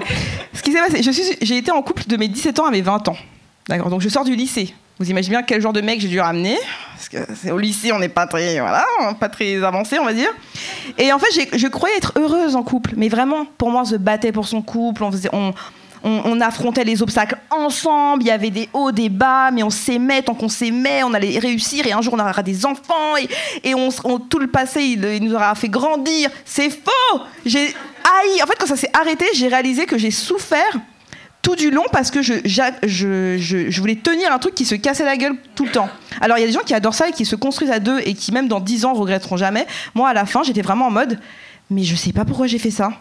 [0.52, 3.08] Ce qui s'est passé, j'ai été en couple de mes 17 ans à mes 20
[3.08, 3.16] ans.
[3.68, 3.88] D'accord.
[3.88, 4.74] Donc je sors du lycée.
[5.00, 6.56] Vous imaginez bien quel genre de mec j'ai dû ramener
[6.94, 8.86] Parce que au lycée, on n'est pas très, voilà,
[9.18, 10.30] pas très avancé, on va dire.
[10.98, 13.96] Et en fait, je croyais être heureuse en couple, mais vraiment, pour moi, on se
[13.96, 15.52] battait pour son couple, on faisait, on,
[16.04, 20.22] on, affrontait les obstacles ensemble, il y avait des hauts, des bas, mais on s'aimait
[20.22, 23.16] tant qu'on s'aimait, on allait réussir et un jour on aura des enfants
[23.64, 26.30] et, on, tout le passé il, nous aura fait grandir.
[26.44, 28.42] C'est faux J'ai haï.
[28.42, 30.78] En fait, quand ça s'est arrêté, j'ai réalisé que j'ai souffert
[31.40, 35.36] tout du long parce que je, voulais tenir un truc qui se cassait la gueule
[35.54, 35.88] tout le temps.
[36.20, 38.00] Alors il y a des gens qui adorent ça et qui se construisent à deux
[38.04, 39.66] et qui même dans dix ans regretteront jamais.
[39.94, 41.18] Moi à la fin j'étais vraiment en mode
[41.70, 42.92] mais je sais pas pourquoi j'ai fait ça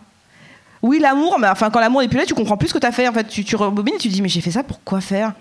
[0.84, 2.86] oui, l'amour, mais enfin, quand l'amour n'est plus là, tu comprends plus ce que tu
[2.86, 3.08] as fait.
[3.08, 5.32] En fait, tu, tu rebobines et tu te dis, mais j'ai fait ça, pourquoi faire?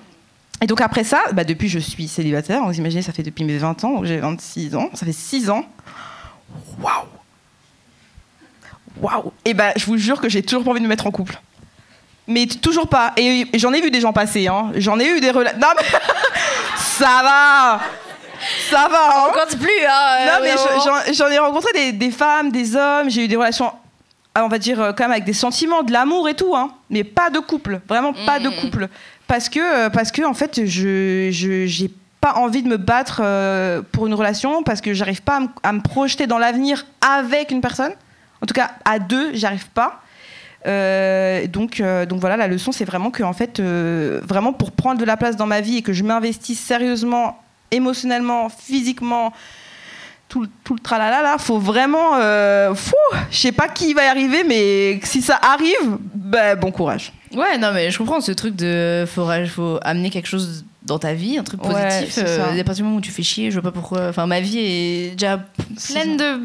[0.63, 2.63] Et donc, après ça, bah, depuis, je suis célibataire.
[2.65, 4.89] Vous imaginez, ça fait depuis mes 20 ans, j'ai 26 ans.
[4.95, 5.65] Ça fait 6 ans.
[6.81, 6.93] Waouh
[9.01, 11.11] Waouh Et ben, je vous jure que j'ai toujours pas envie de me mettre en
[11.11, 11.41] couple.
[12.29, 13.13] Mais toujours pas.
[13.17, 14.47] Et, j'en ai vu des gens passer.
[14.47, 14.71] Hein.
[14.77, 15.59] J'en ai eu des relations.
[15.59, 15.85] Non, mais
[16.77, 17.81] ça va
[18.71, 19.09] ça va.
[19.09, 19.29] Hein.
[19.29, 19.87] On compte plus.
[19.89, 23.11] Hein, non, mais j'en ai rencontré des, des, femmes, des hommes.
[23.11, 23.73] J'ai eu des relations,
[24.37, 26.55] on va dire, quand même avec des sentiments, de l'amour et tout.
[26.55, 27.81] Hein, mais pas de couple.
[27.89, 28.57] Vraiment pas de mm.
[28.57, 28.89] couple.
[29.27, 33.23] Parce que, parce que en fait, je j'ai pas envie de me battre
[33.93, 37.93] pour une relation parce que j'arrive pas à me projeter dans l'avenir avec une personne.
[38.43, 40.03] En tout cas, à deux, j'arrive pas.
[40.67, 44.73] Euh, donc, euh, donc voilà, la leçon, c'est vraiment que en fait, euh, vraiment pour
[44.73, 49.33] prendre de la place dans ma vie et que je m'investisse sérieusement, émotionnellement, physiquement,
[50.33, 52.13] tout, tout le tralala là, faut vraiment,
[52.75, 52.95] fou,
[53.31, 57.13] je sais pas qui va y arriver, mais si ça arrive, ben, bon courage.
[57.35, 61.13] Ouais, non mais je comprends ce truc de faut, faut amener quelque chose dans ta
[61.13, 62.19] vie, un truc positif.
[62.19, 64.09] Euh, à partir du moment où tu fais chier, je vois pas pourquoi.
[64.09, 65.39] Enfin, ma vie est déjà
[65.91, 66.41] pleine de,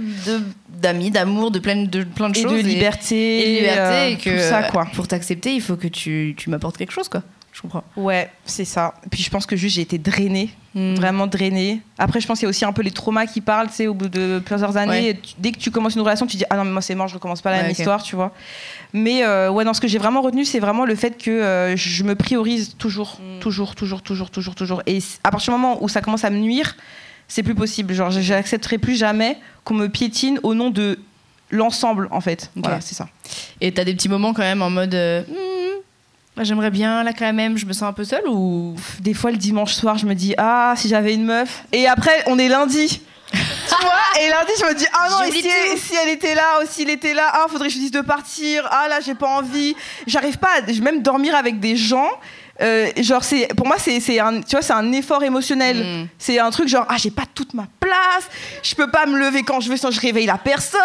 [0.70, 2.52] d'amis, d'amour, de plein de plein de choses.
[2.52, 3.82] De liberté, et de liberté.
[3.82, 4.86] Euh, et que ça, quoi.
[4.94, 7.24] Pour t'accepter, il faut que tu, tu m'apportes quelque chose, quoi.
[7.52, 7.84] Je comprends.
[7.96, 8.94] Ouais, c'est ça.
[9.10, 10.96] Puis je pense que juste j'ai été drainée, hmm.
[10.96, 11.82] vraiment drainée.
[11.98, 13.88] Après, je pense qu'il y a aussi un peu les traumas qui parlent, tu sais,
[13.88, 15.20] au bout de plusieurs années.
[15.40, 17.16] dès que tu commences une relation, tu dis ah non mais moi c'est mort, je
[17.16, 18.32] recommence pas la même histoire, tu vois.
[18.94, 21.76] Mais euh, ouais, non, ce que j'ai vraiment retenu, c'est vraiment le fait que euh,
[21.76, 23.40] je me priorise toujours, mm.
[23.40, 24.82] toujours, toujours, toujours, toujours, toujours.
[24.86, 26.76] Et à partir du moment où ça commence à me nuire,
[27.28, 27.94] c'est plus possible.
[27.94, 31.00] Genre, j'accepterai plus jamais qu'on me piétine au nom de
[31.52, 32.52] l'ensemble, en fait.
[32.56, 33.08] Voilà, c'est ça.
[33.62, 34.96] Et t'as des petits moments quand même en mode.
[34.96, 35.24] Euh,
[36.44, 38.76] j'aimerais bien, là quand même, je me sens un peu seule ou.
[39.00, 41.64] Des fois, le dimanche soir, je me dis, ah, si j'avais une meuf.
[41.72, 43.38] Et après, on est lundi tu
[43.82, 46.90] vois Et lundi, je me dis, ah non, si, si, elle était là, ou s'il
[46.90, 49.76] était là, ah, faudrait que je dise de partir, ah là, j'ai pas envie.
[50.06, 52.10] J'arrive pas à même dormir avec des gens.
[52.60, 56.08] Euh, genre c'est pour moi c'est un tu vois c'est un effort émotionnel mm.
[56.18, 58.28] c'est un truc genre ah j'ai pas toute ma place
[58.64, 60.80] je peux pas me lever quand je veux sans que je réveille la personne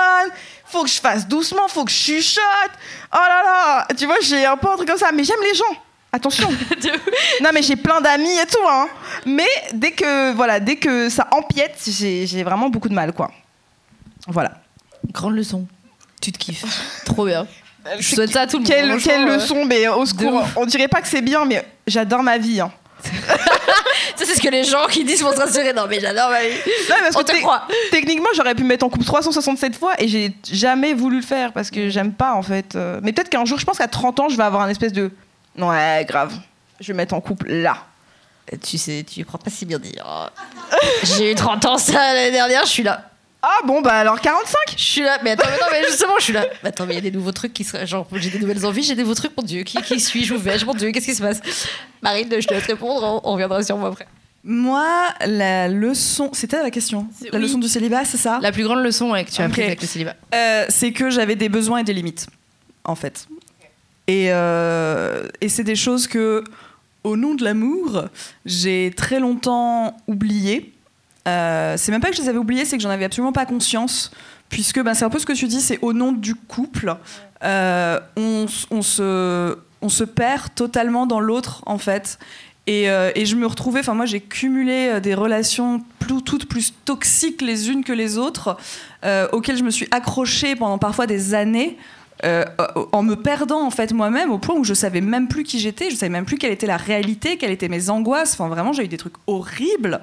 [0.66, 2.42] faut que je fasse doucement faut que je chuchote
[3.14, 5.54] oh là là tu vois j'ai un peu un truc comme ça mais j'aime les
[5.54, 5.80] gens
[6.14, 6.50] Attention.
[7.42, 8.86] non mais j'ai plein d'amis et tout hein.
[9.24, 13.30] Mais dès que voilà, dès que ça empiète, j'ai vraiment beaucoup de mal quoi.
[14.26, 14.60] Voilà.
[15.10, 15.66] Grande leçon.
[16.20, 16.64] Tu te kiffes.
[17.06, 17.46] Trop bien.
[17.99, 19.01] Je souhaite ça à tout le quelle, monde.
[19.01, 20.45] Quelle leçon, mais au secours.
[20.57, 22.61] On dirait pas que c'est bien, mais j'adore ma vie.
[22.61, 22.72] Hein.
[23.03, 25.72] ça, c'est ce que les gens qui disent pour se rassurer.
[25.72, 26.55] Non, mais j'adore ma vie.
[27.16, 27.66] On te croit.
[27.91, 31.53] Techniquement, j'aurais pu me mettre en couple 367 fois et j'ai jamais voulu le faire
[31.53, 32.76] parce que j'aime pas en fait.
[32.76, 33.01] Euh.
[33.03, 35.11] Mais peut-être qu'un jour, je pense qu'à 30 ans, je vais avoir un espèce de
[35.59, 36.35] Ouais, grave.
[36.80, 37.76] Je vais mettre en couple là.
[38.62, 40.30] Tu sais, tu crois pas si bien dire.
[41.03, 43.11] J'ai eu 30 ans ça l'année dernière, je suis là.
[43.43, 46.24] Ah bon, bah alors 45 Je suis là, mais attends, mais non, mais justement, je
[46.24, 46.47] suis là.
[46.62, 47.86] Mais attends, mais il y a des nouveaux trucs qui seraient.
[47.86, 49.64] Genre, j'ai des nouvelles envies, j'ai des nouveaux trucs, mon Dieu.
[49.64, 51.40] Qui, qui suis-je Où vais-je Mon Dieu, qu'est-ce qui se passe?
[52.03, 54.07] Marine, je te laisse répondre, on, reviendra sur moi après.
[54.45, 54.86] Moi,
[55.26, 56.30] la leçon.
[56.32, 58.38] C'était la question La leçon du célibat, c'est ça?
[58.40, 60.14] La plus grande leçon que tu as appris avec le célibat.
[60.34, 62.26] Euh, c'est que j'avais des besoins et des limites,
[62.84, 63.26] en fait.
[64.11, 66.45] Euh, et, c'est des choses que,
[67.05, 68.05] au nom de l'amour,
[68.45, 70.72] j'ai très longtemps oubliées.
[71.28, 73.46] Euh, c'est même pas que je les avais oubliées, c'est que j'en avais absolument pas
[73.46, 74.10] conscience,
[74.48, 76.96] puisque ben, c'est un peu ce que tu dis, c'est au nom du couple,
[77.44, 78.46] euh, on,
[78.82, 82.18] se, perd totalement dans l'autre, en fait.
[82.68, 85.82] Et, et, je me retrouvais, enfin moi j'ai cumulé des relations
[86.24, 88.56] toutes plus toxiques les unes que les autres,
[89.32, 91.76] auxquelles je me suis accrochée pendant parfois des années.
[92.24, 92.44] Euh,
[92.92, 95.90] en me perdant en fait moi-même au point où je savais même plus qui j'étais,
[95.90, 98.34] je savais même plus quelle était la réalité, quelles étaient mes angoisses.
[98.34, 100.00] Enfin, vraiment, j'ai eu des trucs horribles.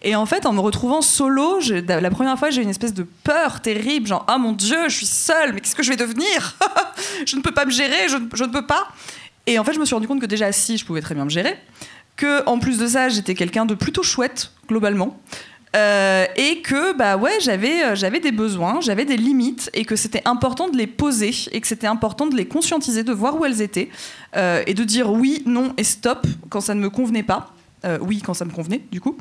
[0.00, 3.06] Et en fait, en me retrouvant solo, la première fois, j'ai eu une espèce de
[3.22, 6.56] peur terrible, genre ah mon Dieu, je suis seule, mais qu'est-ce que je vais devenir?
[7.26, 8.88] Je ne peux pas me gérer, je ne, peux pas.
[9.46, 11.24] Et en fait, je me suis rendu compte que déjà si, je pouvais très bien
[11.24, 11.56] me gérer.
[12.16, 15.20] Que en plus de ça, j'étais quelqu'un de plutôt chouette globalement.
[15.76, 19.96] Euh, et que bah ouais j'avais euh, j'avais des besoins j'avais des limites et que
[19.96, 23.44] c'était important de les poser et que c'était important de les conscientiser de voir où
[23.44, 23.90] elles étaient
[24.34, 27.52] euh, et de dire oui non et stop quand ça ne me convenait pas
[28.00, 29.18] oui quand ça me convenait du coup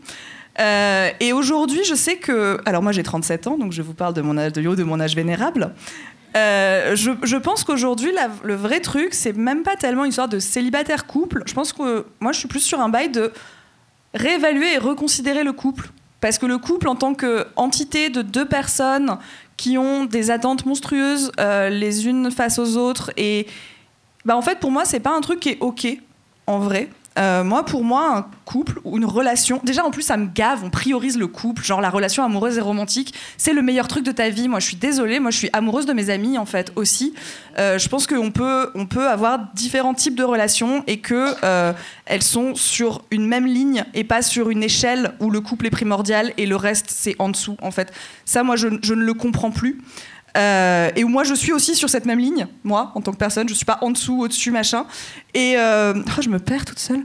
[0.57, 4.21] et aujourd'hui je sais que alors moi j'ai 37 ans donc je vous parle de
[4.21, 5.73] mon âge de, de mon âge vénérable
[6.33, 8.11] je, je, pense qu'aujourd'hui,
[8.43, 11.41] le vrai truc, c'est même pas tellement une histoire de célibataire couple.
[11.47, 13.31] Je pense que moi, je suis plus sur un bail de
[14.13, 15.89] réévaluer et reconsidérer le couple.
[16.21, 19.17] Parce que le couple, en tant qu'entité de deux personnes
[19.55, 23.47] qui ont des attentes monstrueuses euh, les unes face aux autres, et
[24.25, 25.87] bah, en fait, pour moi, c'est pas un truc qui est OK,
[26.47, 26.89] en vrai.
[27.17, 30.63] Euh, moi, pour moi, un couple ou une relation, déjà en plus, ça me gave,
[30.63, 34.11] on priorise le couple, genre la relation amoureuse et romantique, c'est le meilleur truc de
[34.11, 34.47] ta vie.
[34.47, 37.13] Moi, je suis désolée, moi, je suis amoureuse de mes amis, en fait, aussi.
[37.57, 41.73] Euh, je pense qu'on peut, on peut avoir différents types de relations et que euh,
[42.05, 45.71] elles sont sur une même ligne et pas sur une échelle où le couple est
[45.71, 47.91] primordial et le reste, c'est en dessous, en fait.
[48.25, 49.81] Ça, moi, je, je ne le comprends plus.
[50.37, 53.17] Euh, et où moi je suis aussi sur cette même ligne, moi en tant que
[53.17, 54.85] personne, je suis pas en dessous, au-dessus, machin.
[55.33, 57.03] Et euh, oh, je me perds toute seule.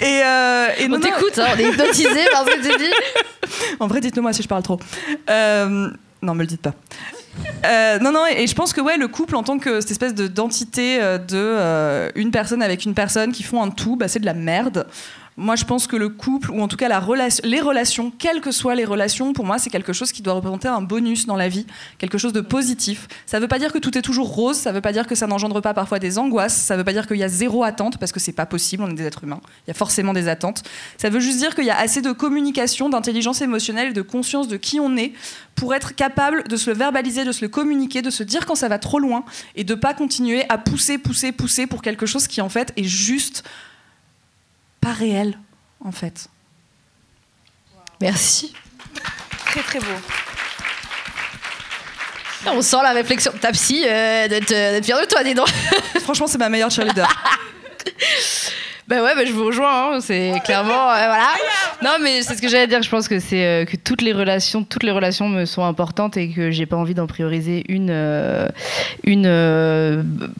[0.00, 2.92] Et, euh, et On t'écoute, hein, on est hypnotisé par ce que tu dis.
[3.80, 4.80] en vrai, dites-le moi si je parle trop.
[5.30, 5.90] Euh,
[6.22, 6.74] non, me le dites pas.
[7.64, 10.14] Euh, non, non, et je pense que ouais, le couple en tant que cette espèce
[10.14, 14.08] de d'entité euh, de euh, une personne avec une personne qui font un tout, bah,
[14.08, 14.86] c'est de la merde.
[15.38, 18.74] Moi, je pense que le couple, ou en tout cas les relations, quelles que soient
[18.74, 21.66] les relations, pour moi, c'est quelque chose qui doit représenter un bonus dans la vie,
[21.98, 23.06] quelque chose de positif.
[23.26, 25.06] Ça ne veut pas dire que tout est toujours rose, ça ne veut pas dire
[25.06, 27.28] que ça n'engendre pas parfois des angoisses, ça ne veut pas dire qu'il y a
[27.28, 29.74] zéro attente, parce que c'est pas possible, on est des êtres humains, il y a
[29.74, 30.62] forcément des attentes.
[30.96, 34.56] Ça veut juste dire qu'il y a assez de communication, d'intelligence émotionnelle, de conscience de
[34.56, 35.12] qui on est,
[35.54, 38.68] pour être capable de se verbaliser, de se le communiquer, de se dire quand ça
[38.68, 39.22] va trop loin,
[39.54, 42.84] et de pas continuer à pousser, pousser, pousser pour quelque chose qui en fait est
[42.84, 43.44] juste
[44.86, 45.36] pas réel,
[45.84, 46.28] en fait.
[48.00, 48.52] Merci.
[49.46, 49.86] Très très beau.
[52.46, 55.48] On sent la réflexion de ta psy euh, d'être d'être fière de toi, dis donc.
[56.02, 57.08] Franchement, c'est ma meilleure cheerleader.
[58.88, 59.94] Bah ouais, bah je vous rejoins.
[59.96, 61.26] hein, C'est clairement, euh, voilà.
[61.82, 62.82] Non, mais c'est ce que j'allais dire.
[62.82, 66.16] Je pense que c'est euh, que toutes les relations, toutes les relations me sont importantes
[66.16, 68.46] et que j'ai pas envie d'en prioriser une, euh,
[69.02, 69.26] une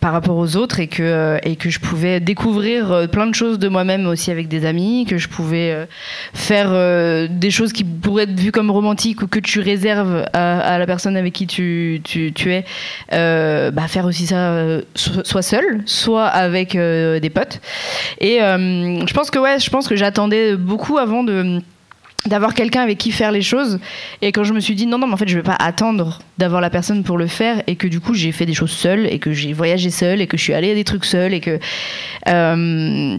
[0.01, 3.67] par rapport aux autres et que et que je pouvais découvrir plein de choses de
[3.67, 5.87] moi-même aussi avec des amis, que je pouvais
[6.33, 6.71] faire
[7.29, 10.87] des choses qui pourraient être vues comme romantiques ou que tu réserves à, à la
[10.87, 12.65] personne avec qui tu, tu, tu es,
[13.11, 17.61] bah faire aussi ça so- soit seul, soit avec des potes.
[18.21, 21.61] Et euh, je pense que ouais, je pense que j'attendais beaucoup avant de
[22.27, 23.79] d'avoir quelqu'un avec qui faire les choses.
[24.21, 26.21] Et quand je me suis dit non non mais en fait je vais pas attendre
[26.39, 29.07] d'avoir la personne pour le faire et que du coup j'ai fait des choses seule
[29.07, 31.41] et que j'ai voyagé seule et que je suis allée à des trucs seule et
[31.41, 31.59] que
[32.29, 33.19] euh,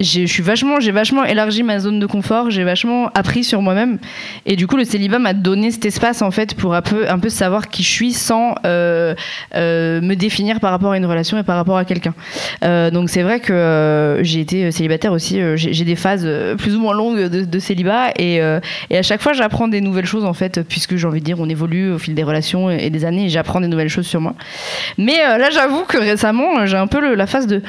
[0.00, 3.98] j'ai- vachement vachement élargi ma zone de confort j'ai vachement appris sur moi-même
[4.46, 7.18] et du coup le célibat m'a donné cet espace en fait pour un peu un
[7.18, 9.14] peu savoir qui je suis sans euh,
[9.56, 12.14] euh, me définir par rapport à une relation et par rapport à quelqu'un
[12.64, 15.40] euh, donc c'est vrai que j'ai été célibataire aussi.
[15.56, 16.28] j'ai des phases
[16.58, 20.32] plus ou moins longues de, célibat et, à chaque fois j'apprends des nouvelles choses en
[20.32, 23.26] fait, puisque j'ai envie de dire on évolue au fil des relations et, des années
[23.26, 24.34] et j'apprends des nouvelles choses sur moi.
[24.96, 27.62] Mais là j'avoue que récemment j'ai un peu la phase de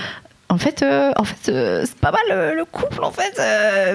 [0.52, 3.04] en fait, euh, en fait euh, c'est pas mal euh, le couple.
[3.04, 3.40] En fait,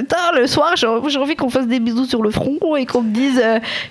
[0.01, 3.11] putain, le soir, j'ai envie qu'on fasse des bisous sur le front et qu'on me
[3.13, 3.43] dise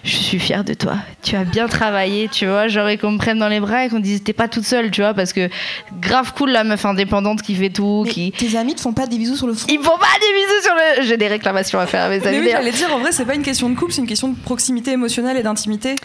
[0.04, 2.68] Je suis fière de toi, tu as bien travaillé, tu vois.
[2.68, 4.64] Genre, et qu'on me prenne dans les bras et qu'on me dise T'es pas toute
[4.64, 5.50] seule, tu vois, parce que
[6.02, 8.32] grave cool la meuf indépendante qui fait tout, Mais qui.
[8.32, 10.34] tes amis te font pas des bisous sur le front Ils me font pas des
[10.34, 11.04] bisous sur le.
[11.08, 12.38] J'ai des réclamations à faire à mes Mais amis.
[12.40, 12.60] oui, d'ailleurs.
[12.62, 14.92] j'allais dire, en vrai, c'est pas une question de couple, c'est une question de proximité
[14.92, 15.96] émotionnelle et d'intimité.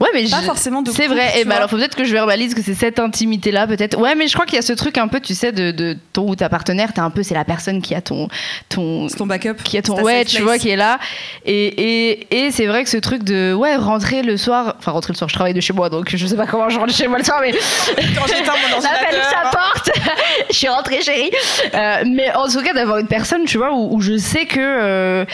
[0.00, 1.30] Ouais, mais Pas je- forcément de C'est vrai.
[1.36, 1.56] Et ben vois.
[1.56, 3.98] alors, faut peut-être que je verbalise que c'est cette intimité-là, peut-être.
[3.98, 5.96] Ouais, mais je crois qu'il y a ce truc un peu, tu sais, de, de
[6.14, 8.28] ton ou ta partenaire, t'as un peu, c'est la personne qui a ton,
[8.70, 9.56] ton, backup.
[9.62, 10.42] qui a ton ouais tu place.
[10.44, 10.98] vois qui est là
[11.44, 11.66] et,
[12.12, 15.18] et, et c'est vrai que ce truc de ouais rentrer le soir enfin rentrer le
[15.18, 17.18] soir je travaille de chez moi donc je sais pas comment je rentre chez moi
[17.18, 19.30] le soir mais Quand j'éteins mon ordinateur.
[19.30, 19.90] sa porte
[20.50, 21.30] je suis rentrée chérie
[21.74, 24.60] Euh, mais en tout cas d'avoir une personne tu vois où, où je sais que
[24.60, 25.24] euh,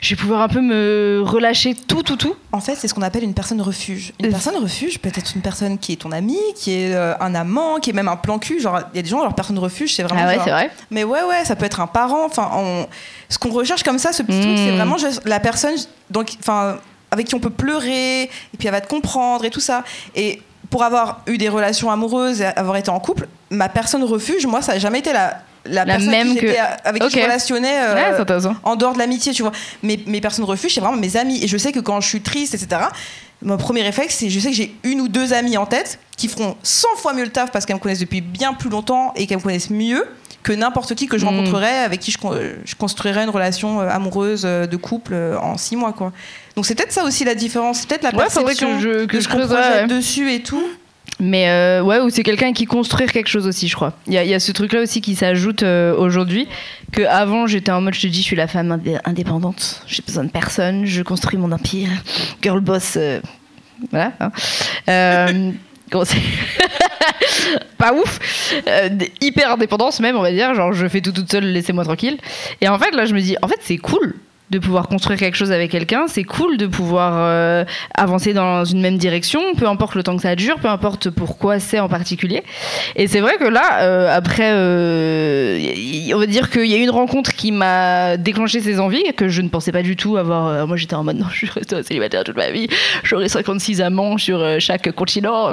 [0.00, 3.02] je vais pouvoir un peu me relâcher tout tout tout En fait, c'est ce qu'on
[3.02, 4.12] appelle une personne refuge.
[4.20, 4.30] Une Euh.
[4.30, 7.78] personne refuge peut être une personne qui est ton ami, qui est euh, un amant,
[7.80, 8.60] qui est même un plan cul.
[8.60, 10.22] Genre, il y a des gens, leur personne refuge, c'est vraiment.
[10.24, 12.24] ah ouais c'est vrai Mais ouais, ouais, ça peut être un parent.
[12.26, 12.86] Enfin, on-
[13.28, 15.74] ce qu'on recherche comme ça, ce petit truc, c'est vraiment juste la personne,
[16.10, 16.76] donc, enfin,
[17.10, 19.82] avec qui on peut pleurer, et puis elle va te comprendre et tout ça.
[20.14, 20.40] Et
[20.70, 24.62] pour avoir eu des relations amoureuses et avoir été en couple, ma personne refuge, moi,
[24.62, 25.38] ça n'a jamais été la,
[25.68, 27.78] la, personne même qui que- j'étais- avec qui je relationnais.
[27.82, 29.52] euh, ouais intéressant en dehors de l'amitié, tu vois.
[29.82, 31.42] Mes, mes personnes refuge, c'est vraiment mes amis.
[31.42, 32.82] Et je sais que quand je suis triste, etc.,
[33.42, 36.28] mon premier réflexe, c'est je sais que j'ai une ou deux amies en tête qui
[36.28, 39.26] feront 100 fois mieux le taf parce qu'elles me connaissent depuis bien plus longtemps et
[39.26, 40.06] qu'elles me connaissent mieux
[40.42, 41.28] que n'importe qui que je Mm.
[41.28, 42.18] rencontrerais, avec qui je,
[42.64, 46.12] je construirais une relation euh, amoureuse euh, de couple euh, en six mois, quoi.
[46.54, 49.16] Donc c'est peut-être ça aussi la différence, c'est peut-être la ouais perception que je que
[49.16, 49.86] de je creuse ouais.
[49.88, 50.62] dessus et tout.
[51.18, 53.94] Mais euh, ouais, ou c'est quelqu'un qui construire quelque chose aussi, je crois.
[54.06, 56.46] Il y a, ce truc-là aussi qui s'ajoute euh, aujourd'hui.
[56.92, 60.02] Que avant, j'étais en mode, je te dis, je suis la femme indé- indépendante, j'ai
[60.06, 61.88] besoin de personne, je construis mon empire,
[62.42, 63.20] girl boss, euh,
[63.90, 64.12] voilà.
[64.20, 64.30] hein.
[67.78, 68.18] Pas ouf,
[69.20, 70.54] hyper indépendance même, on va dire.
[70.54, 72.18] Genre, je fais tout toute seule, laissez-moi tranquille.
[72.60, 74.14] Et en fait, là, je me dis, en fait, c'est cool
[74.50, 78.80] de pouvoir construire quelque chose avec quelqu'un, c'est cool de pouvoir euh, avancer dans une
[78.80, 82.44] même direction, peu importe le temps que ça dure, peu importe pourquoi c'est en particulier.
[82.94, 85.58] Et c'est vrai que là, euh, après, euh,
[86.14, 89.28] on va dire qu'il y a eu une rencontre qui m'a déclenché ces envies, que
[89.28, 90.66] je ne pensais pas du tout avoir.
[90.66, 91.50] moi, j'étais en mode non, je suis
[91.82, 92.68] célibataire toute ma vie,
[93.02, 95.52] j'aurai 56 amants sur chaque continent.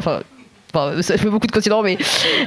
[0.73, 1.97] Enfin, ça fait beaucoup de continents, mais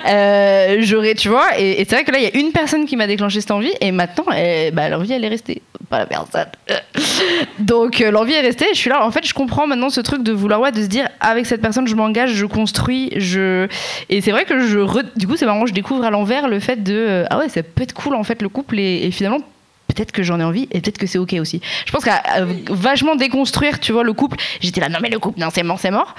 [0.08, 1.58] euh, j'aurais, tu vois.
[1.58, 3.72] Et, c'est vrai que là, il y a une personne qui m'a déclenché cette envie,
[3.80, 4.24] et maintenant,
[4.72, 5.62] bah, l'envie, elle est restée.
[5.88, 6.46] pas la personne.
[7.58, 8.66] Donc euh, l'envie est restée.
[8.72, 9.04] Je suis là.
[9.04, 11.60] En fait, je comprends maintenant ce truc de vouloir ouais, de se dire avec cette
[11.60, 13.68] personne, je m'engage, je construis, je.
[14.08, 14.78] Et c'est vrai que je
[15.16, 17.62] du coup c'est marrant, je découvre à l'envers le fait de euh, ah ouais ça
[17.62, 19.40] peut être cool en fait le couple et finalement
[19.96, 21.60] peut-être que j'en ai envie et peut-être que c'est ok aussi.
[21.86, 22.22] Je pense qu'à
[22.68, 25.80] vachement déconstruire, tu vois, le couple, j'étais là, non mais le couple, non c'est mort,
[25.80, 26.14] c'est mort.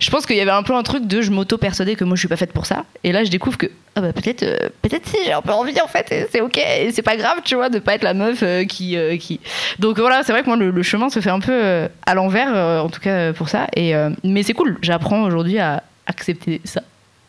[0.00, 2.20] Je pense qu'il y avait un peu un truc de je m'auto-persuadais que moi je
[2.20, 2.84] suis pas faite pour ça.
[3.04, 5.78] Et là je découvre que ah bah, peut-être euh, peut-être si j'ai un peu envie
[5.80, 6.58] en fait, c'est ok,
[6.92, 9.40] c'est pas grave, tu vois, de pas être la meuf euh, qui, euh, qui.
[9.78, 12.88] Donc voilà, c'est vrai que moi le, chemin se fait un peu à l'envers, en
[12.88, 13.66] tout cas pour ça.
[13.76, 16.82] Et, mais c'est cool, j'apprends aujourd'hui à accepter ça.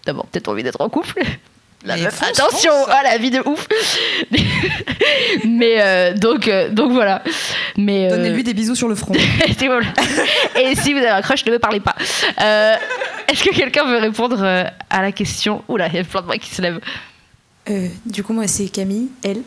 [0.06, 1.22] D'abord peut-être envie d'être en couple.
[1.86, 3.68] La meuf, attention, oh, la vie de ouf.
[5.46, 7.22] mais euh, donc, euh, donc voilà.
[7.78, 9.14] Mais euh, donnez-lui des bisous sur le front.
[9.46, 11.96] Et si vous avez un crush, ne me parlez pas.
[13.28, 14.44] Est-ce que quelqu'un veut répondre
[14.90, 15.64] à la question?
[15.68, 16.80] Oula, il y a plein de voix qui se lèvent.
[18.06, 19.42] du coup, moi, c'est Camille, elle.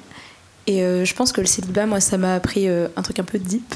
[0.66, 3.74] Et je pense que le célibat, moi, ça m'a appris un truc un peu deep.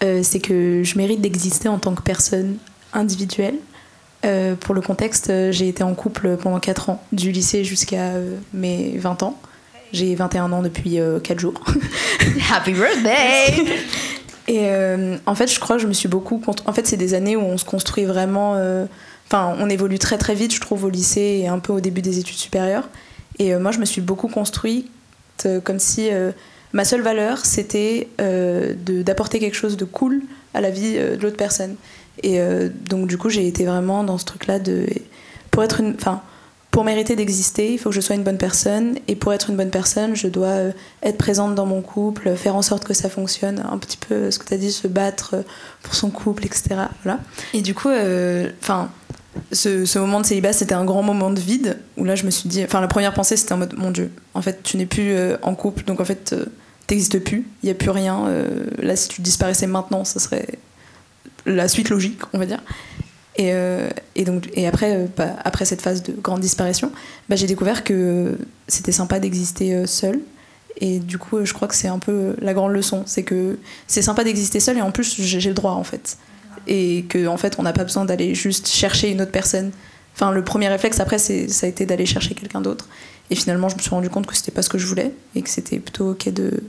[0.00, 2.58] c'est que je mérite d'exister en tant que personne
[2.92, 3.56] individuelle
[4.24, 8.12] euh, pour le contexte, euh, j'ai été en couple pendant 4 ans, du lycée jusqu'à
[8.12, 9.38] euh, mes 20 ans.
[9.92, 11.54] J'ai 21 ans depuis 4 jours.
[12.52, 13.64] Happy birthday
[14.48, 14.68] Et
[15.24, 16.42] en fait, je crois que je me suis beaucoup.
[16.66, 18.60] En fait, c'est des années où on se construit vraiment.
[19.28, 22.02] Enfin, on évolue très très vite, je trouve, au lycée et un peu au début
[22.02, 22.88] des études supérieures.
[23.38, 24.90] Et moi, je me suis beaucoup construite
[25.62, 26.10] comme si
[26.72, 30.22] ma seule valeur, c'était d'apporter quelque chose de cool
[30.54, 31.76] à la vie de l'autre personne.
[32.22, 34.86] Et euh, donc, du coup, j'ai été vraiment dans ce truc-là de.
[35.50, 35.94] Pour être une.
[35.94, 36.22] Enfin,
[36.70, 38.96] pour mériter d'exister, il faut que je sois une bonne personne.
[39.08, 42.56] Et pour être une bonne personne, je dois euh, être présente dans mon couple, faire
[42.56, 43.64] en sorte que ça fonctionne.
[43.70, 45.44] Un petit peu ce que tu as dit, se battre
[45.82, 46.76] pour son couple, etc.
[47.02, 47.20] Voilà.
[47.52, 48.90] Et du coup, euh, enfin.
[49.52, 52.30] ce, ce, moment de célibat, c'était un grand moment de vide où là, je me
[52.30, 52.64] suis dit.
[52.64, 55.54] Enfin, la première pensée, c'était en mode Mon Dieu, en fait, tu n'es plus en
[55.54, 56.34] couple, donc en fait,
[56.86, 58.28] t'existes plus, il n'y a plus rien.
[58.78, 60.58] là, si tu disparaissais maintenant, ça serait
[61.46, 62.60] la suite logique, on va dire.
[63.36, 66.92] Et, euh, et, donc, et après, euh, bah, après cette phase de grande disparition,
[67.28, 68.38] bah, j'ai découvert que
[68.68, 70.20] c'était sympa d'exister euh, seul.
[70.80, 73.02] Et du coup, je crois que c'est un peu la grande leçon.
[73.06, 76.18] C'est que c'est sympa d'exister seul et en plus, j'ai le droit en fait.
[76.66, 79.70] Et que en fait, on n'a pas besoin d'aller juste chercher une autre personne.
[80.14, 82.88] Enfin, le premier réflexe après, ça a été d'aller chercher quelqu'un d'autre.
[83.30, 85.42] Et finalement, je me suis rendu compte que c'était pas ce que je voulais et
[85.42, 86.62] que c'était plutôt ok de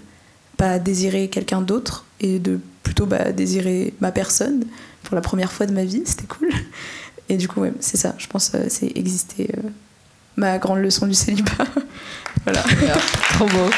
[0.57, 4.65] pas désirer quelqu'un d'autre et de plutôt bah, désirer ma personne
[5.03, 6.03] pour la première fois de ma vie.
[6.05, 6.49] C'était cool.
[7.29, 8.13] Et du coup, ouais, c'est ça.
[8.17, 9.69] Je pense euh, c'est exister euh,
[10.35, 11.65] ma grande leçon du célibat.
[12.43, 12.63] voilà.
[13.33, 13.69] Trop beau.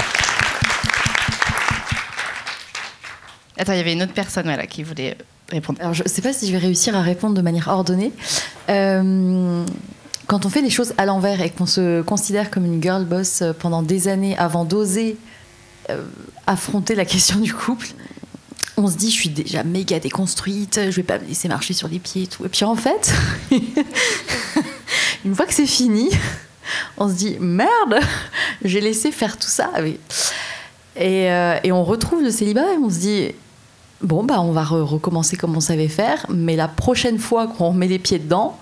[3.57, 5.17] Attends, il y avait une autre personne voilà, qui voulait
[5.49, 5.79] répondre.
[5.81, 8.11] Alors, je ne sais pas si je vais réussir à répondre de manière ordonnée.
[8.69, 9.65] Euh,
[10.27, 13.43] quand on fait les choses à l'envers et qu'on se considère comme une girl boss
[13.59, 15.15] pendant des années avant d'oser
[16.45, 17.87] affronter la question du couple,
[18.77, 21.87] on se dit, je suis déjà méga déconstruite, je vais pas me laisser marcher sur
[21.87, 22.45] les pieds et tout.
[22.45, 23.11] Et puis en fait,
[25.25, 26.09] une fois que c'est fini,
[26.97, 27.99] on se dit, merde,
[28.63, 29.71] j'ai laissé faire tout ça.
[30.95, 33.31] Et, euh, et, on retrouve le célibat et on se dit,
[34.01, 37.87] bon, bah, on va recommencer comme on savait faire, mais la prochaine fois qu'on remet
[37.87, 38.57] les pieds dedans,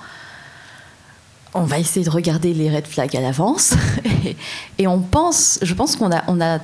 [1.53, 3.73] on va essayer de regarder les red flags à l'avance.
[4.77, 6.59] Et, on pense, je pense qu'on a, on a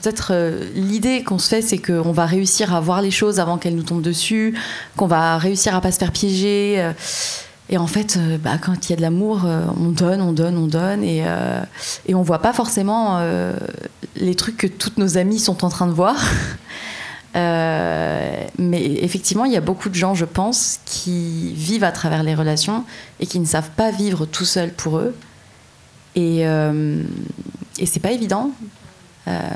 [0.00, 3.58] peut-être euh, l'idée qu'on se fait, c'est qu'on va réussir à voir les choses avant
[3.58, 4.54] qu'elles nous tombent dessus,
[4.96, 6.76] qu'on va réussir à pas se faire piéger.
[6.78, 6.92] Euh,
[7.68, 10.56] et en fait, euh, bah, quand il y a de l'amour, on donne, on donne,
[10.56, 11.24] on donne, et,
[12.06, 13.20] et on voit pas forcément
[14.14, 16.16] les trucs que toutes nos amies sont en train de voir.
[17.34, 18.48] mais
[19.02, 22.84] effectivement, il y a beaucoup de gens, je pense, qui vivent à travers les relations
[23.18, 25.14] et qui ne savent pas vivre tout seuls pour eux.
[26.14, 28.52] Et, et c'est pas évident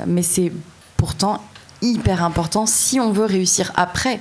[0.07, 0.53] mais c'est
[0.97, 1.43] pourtant
[1.83, 4.21] hyper important si on veut réussir après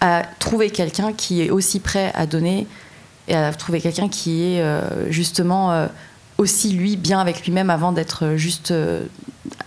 [0.00, 2.66] à trouver quelqu'un qui est aussi prêt à donner
[3.26, 5.86] et à trouver quelqu'un qui est euh, justement euh,
[6.36, 8.72] aussi lui bien avec lui-même avant d'être juste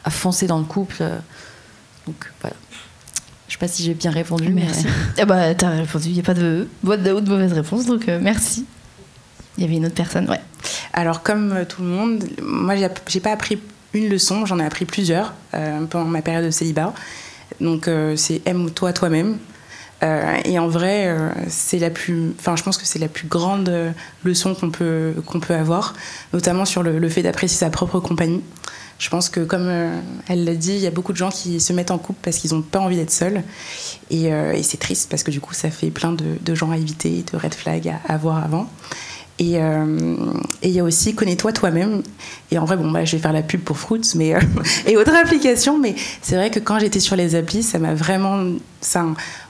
[0.03, 1.03] à foncer dans le couple.
[2.05, 2.55] Donc voilà.
[3.47, 4.49] Je sais pas si j'ai bien répondu.
[4.49, 4.85] Merci.
[4.85, 4.91] Mais...
[5.23, 6.09] Ah bah, t'as répondu.
[6.09, 8.65] Il n'y a pas de, de, de mauvaise réponse, donc merci.
[9.57, 10.41] Il y avait une autre personne, ouais.
[10.93, 12.75] Alors, comme tout le monde, moi,
[13.07, 13.57] j'ai pas appris
[13.97, 16.93] une leçon, j'en ai appris plusieurs euh, pendant ma période de célibat.
[17.59, 19.37] Donc euh, c'est aime-toi toi-même.
[20.03, 21.11] Euh, et en vrai,
[21.47, 23.93] c'est la plus, enfin, je pense que c'est la plus grande
[24.23, 25.95] leçon qu'on peut qu'on peut avoir,
[26.33, 28.43] notamment sur le, fait d'apprécier sa propre compagnie.
[28.99, 29.71] Je pense que, comme
[30.27, 32.37] elle l'a dit, il y a beaucoup de gens qui se mettent en couple parce
[32.37, 33.41] qu'ils n'ont pas envie d'être seuls.
[34.11, 34.29] Et,
[34.61, 37.55] c'est triste parce que du coup, ça fait plein de, gens à éviter, de red
[37.55, 38.69] flags à, avoir avant.
[39.39, 39.59] Et
[40.63, 42.01] il y a aussi Connais-toi toi-même.
[42.51, 44.33] Et en vrai, bon, bah, je vais faire la pub pour Fruits mais,
[44.87, 48.43] et autres applications, mais c'est vrai que quand j'étais sur les applis, ça m'a vraiment.
[48.81, 49.05] Ça,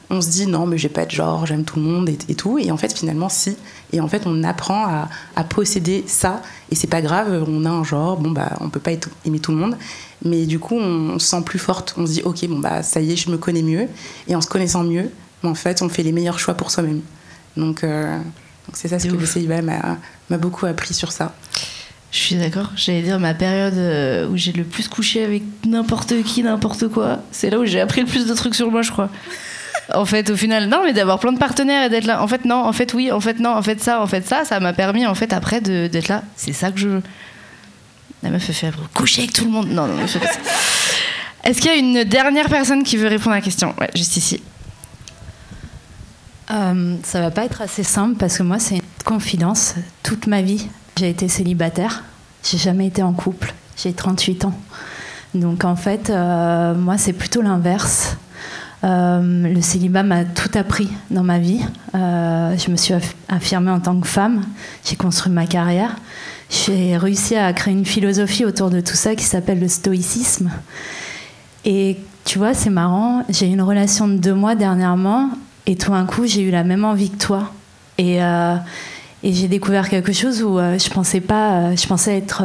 [0.09, 2.57] on se dit non, mais j'ai pas de genre, j'aime tout le monde et, tout.
[2.57, 3.57] Et en fait, finalement, si.
[3.91, 6.41] Et en fait, on apprend à, posséder ça.
[6.71, 8.91] Et c'est pas grave, on a un genre, bon, bah, on peut pas
[9.25, 9.77] aimer tout le monde.
[10.23, 11.93] Mais du coup, on, se sent plus forte.
[11.97, 13.87] On se dit, ok, bon, bah, ça y est, je me connais mieux.
[14.27, 15.11] Et en se connaissant mieux,
[15.43, 17.01] en fait, on fait les meilleurs choix pour soi-même.
[17.57, 18.17] Donc, euh,
[18.73, 21.35] c'est ça ce que le célibat m'a beaucoup appris sur ça.
[22.11, 22.71] Je suis d'accord.
[22.75, 27.19] J'allais dire ma période euh, où j'ai le plus couché avec n'importe qui, n'importe quoi.
[27.31, 29.09] C'est là où j'ai appris le plus de trucs sur moi, je crois
[29.93, 32.21] en fait, au final, non, mais d'avoir plein de partenaires et d'être là.
[32.21, 34.43] En fait, non, en fait, oui, en fait, non, en fait, ça, en fait, ça,
[34.45, 36.23] ça m'a permis, en fait, après, d'être là.
[36.35, 37.03] C'est ça que je veux.
[38.23, 39.69] La meuf fait coucher avec tout le monde.
[39.69, 40.27] Non, non, je fais
[41.43, 43.73] Est-ce qu'il y a une dernière personne qui veut répondre à la question?
[43.79, 44.41] Ouais, juste ici.
[46.51, 49.75] Euh, ça va pas être assez simple parce que moi, c'est une confidence.
[50.03, 50.67] Toute ma vie,
[50.97, 52.03] j'ai été célibataire.
[52.43, 53.53] J'ai jamais été en couple.
[53.75, 54.53] J'ai 38 ans.
[55.33, 58.17] Donc en fait, euh, moi, c'est plutôt l'inverse.
[58.83, 61.61] Euh, le célibat m'a tout appris dans ma vie.
[61.95, 62.93] Euh, je me suis
[63.27, 64.43] affirmée en tant que femme.
[64.85, 65.95] J'ai construit ma carrière.
[66.49, 70.49] J'ai réussi à créer une philosophie autour de tout ça qui s'appelle le stoïcisme.
[71.65, 73.23] Et tu vois, c'est marrant.
[73.29, 75.29] J'ai eu une relation de deux mois dernièrement
[75.67, 77.51] et tout d'un coup, j'ai eu la même envie que toi.
[77.99, 78.55] Et, euh,
[79.23, 81.75] j'ai découvert quelque chose où je pensais pas.
[81.75, 82.43] je pensais être.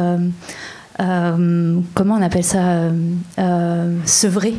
[0.97, 2.89] comment on appelle ça
[4.05, 4.55] Sevré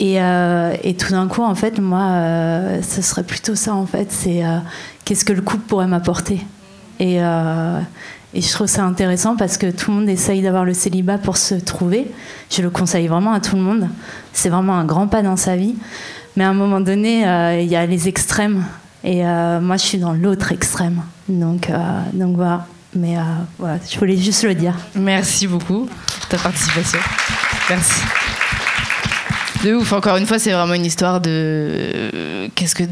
[0.00, 4.12] euh, et, tout d'un coup, en fait, moi, euh, ce serait plutôt ça, en fait.
[4.12, 4.58] C'est euh,
[5.04, 6.40] qu'est-ce que le couple pourrait m'apporter.
[7.00, 7.20] Et,
[8.34, 11.54] je trouve ça intéressant parce que tout le monde essaye d'avoir le célibat pour se
[11.54, 12.10] trouver.
[12.50, 13.88] Je le conseille vraiment à tout le monde.
[14.32, 15.74] C'est vraiment un grand pas dans sa vie.
[16.38, 17.22] Mais à un moment donné,
[17.60, 18.64] il y a les extrêmes.
[19.02, 21.02] Et moi, je suis dans l'autre extrême.
[21.28, 21.68] Donc,
[22.12, 22.64] donc voilà.
[22.94, 23.16] Mais
[23.58, 24.74] voilà, je voulais juste le dire.
[24.94, 27.00] Merci beaucoup pour ta participation.
[27.68, 28.02] Merci.
[29.64, 32.84] De ouf, encore une fois, c'est vraiment une histoire de qu'est-ce que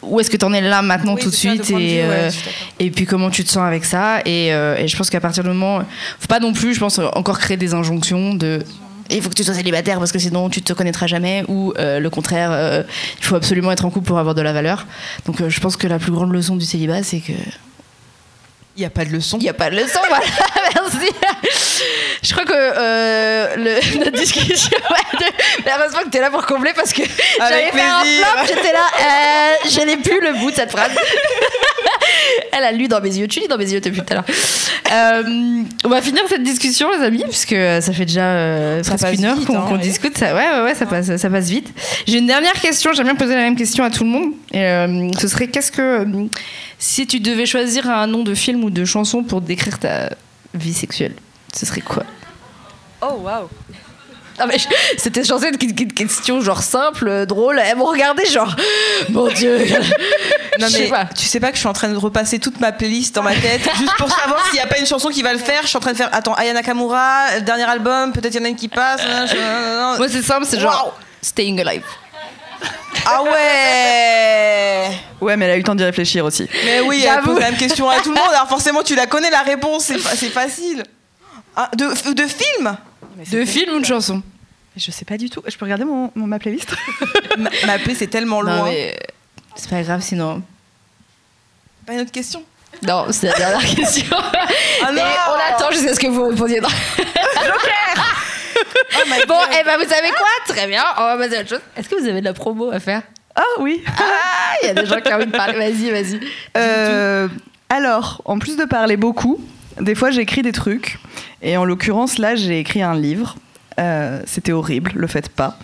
[0.00, 2.30] où est-ce que tu en es là maintenant tout de suite et, euh,
[2.78, 5.42] et puis comment tu te sens avec ça et, euh, et je pense qu'à partir
[5.42, 5.80] du moment
[6.18, 8.62] faut pas non plus je pense encore créer des injonctions de
[9.10, 12.00] il faut que tu sois célibataire parce que sinon tu te connaîtras jamais ou euh,
[12.00, 12.84] le contraire
[13.18, 14.86] il faut absolument être en couple pour avoir de la valeur
[15.26, 17.32] donc je pense que la plus grande leçon du célibat c'est que
[18.76, 19.38] il n'y a pas de leçon.
[19.38, 20.24] Il n'y a pas de leçon, voilà,
[20.74, 21.08] merci.
[22.22, 24.78] Je crois que euh, le, notre discussion.
[25.64, 27.02] mais heureusement que tu es là pour combler parce que
[27.38, 30.90] j'avais fait un flop, j'étais là, euh, je n'ai plus le bout de cette phrase.
[32.56, 34.24] Elle a lu dans mes yeux, tu lis dans mes yeux depuis tout à l'heure.
[34.92, 39.24] Euh, on va finir cette discussion, les amis, puisque ça fait déjà euh, presque une
[39.24, 40.16] heure qu'on hein, discute.
[40.16, 41.72] Ça, ouais, ouais, ouais, ça passe, ça passe vite.
[42.06, 44.32] J'ai une dernière question, j'aime bien poser la même question à tout le monde.
[44.52, 46.06] Et, euh, ce serait qu'est-ce que.
[46.78, 50.10] si tu devais choisir un nom de film ou de chanson pour décrire ta
[50.54, 51.14] vie sexuelle,
[51.52, 52.04] ce serait quoi?
[53.02, 53.48] Oh, waouh!
[54.38, 54.56] Non mais
[54.98, 57.60] c'était censé être une question genre simple, drôle.
[57.64, 58.54] Elles m'ont regardé genre,
[59.10, 59.58] mon Dieu.
[60.58, 63.14] Non mais tu sais pas que je suis en train de repasser toute ma playlist
[63.14, 65.38] dans ma tête juste pour savoir s'il n'y a pas une chanson qui va le
[65.38, 65.62] faire.
[65.62, 68.44] Je suis en train de faire, attends, Aya Nakamura, dernier album, peut-être il y en
[68.44, 69.00] a une qui passe.
[69.98, 71.84] Moi c'est simple, c'est genre Staying Alive.
[73.06, 76.48] Ah ouais Ouais, mais elle a eu le temps d'y réfléchir aussi.
[76.64, 78.28] Mais oui, elle pose la même question à tout le monde.
[78.32, 80.82] Alors forcément, tu la connais la réponse, c'est facile.
[81.56, 82.76] Ah, de, de film?
[83.16, 84.22] De film ou de chanson
[84.76, 85.42] Je sais pas du tout.
[85.46, 86.74] Je peux regarder mon, ma playlist
[87.38, 88.70] ma, playlist, c'est tellement loin.
[89.56, 90.42] C'est pas grave sinon.
[91.86, 92.42] Pas une autre question
[92.82, 94.16] Non, c'est la dernière question.
[94.16, 96.60] Non on attend jusqu'à ce que vous répondiez.
[96.60, 98.14] Joker
[98.96, 100.54] oh Bon, et eh ben vous savez quoi?
[100.54, 101.60] Très bien, on va passer à autre chose.
[101.76, 103.02] Est-ce que vous avez de la promo à faire?
[103.34, 105.58] Ah oui Ah, il y a des gens qui ont envie de parler.
[105.58, 106.20] Vas-y, vas-y.
[106.56, 107.28] Euh,
[107.68, 109.40] alors, en plus de parler beaucoup,
[109.80, 110.98] des fois j'écris des trucs.
[111.42, 113.36] Et en l'occurrence, là, j'ai écrit un livre.
[113.78, 115.58] Euh, c'était horrible, le faites pas.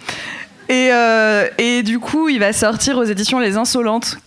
[0.68, 4.18] Et, euh, et, du coup, il va sortir aux éditions Les Insolentes.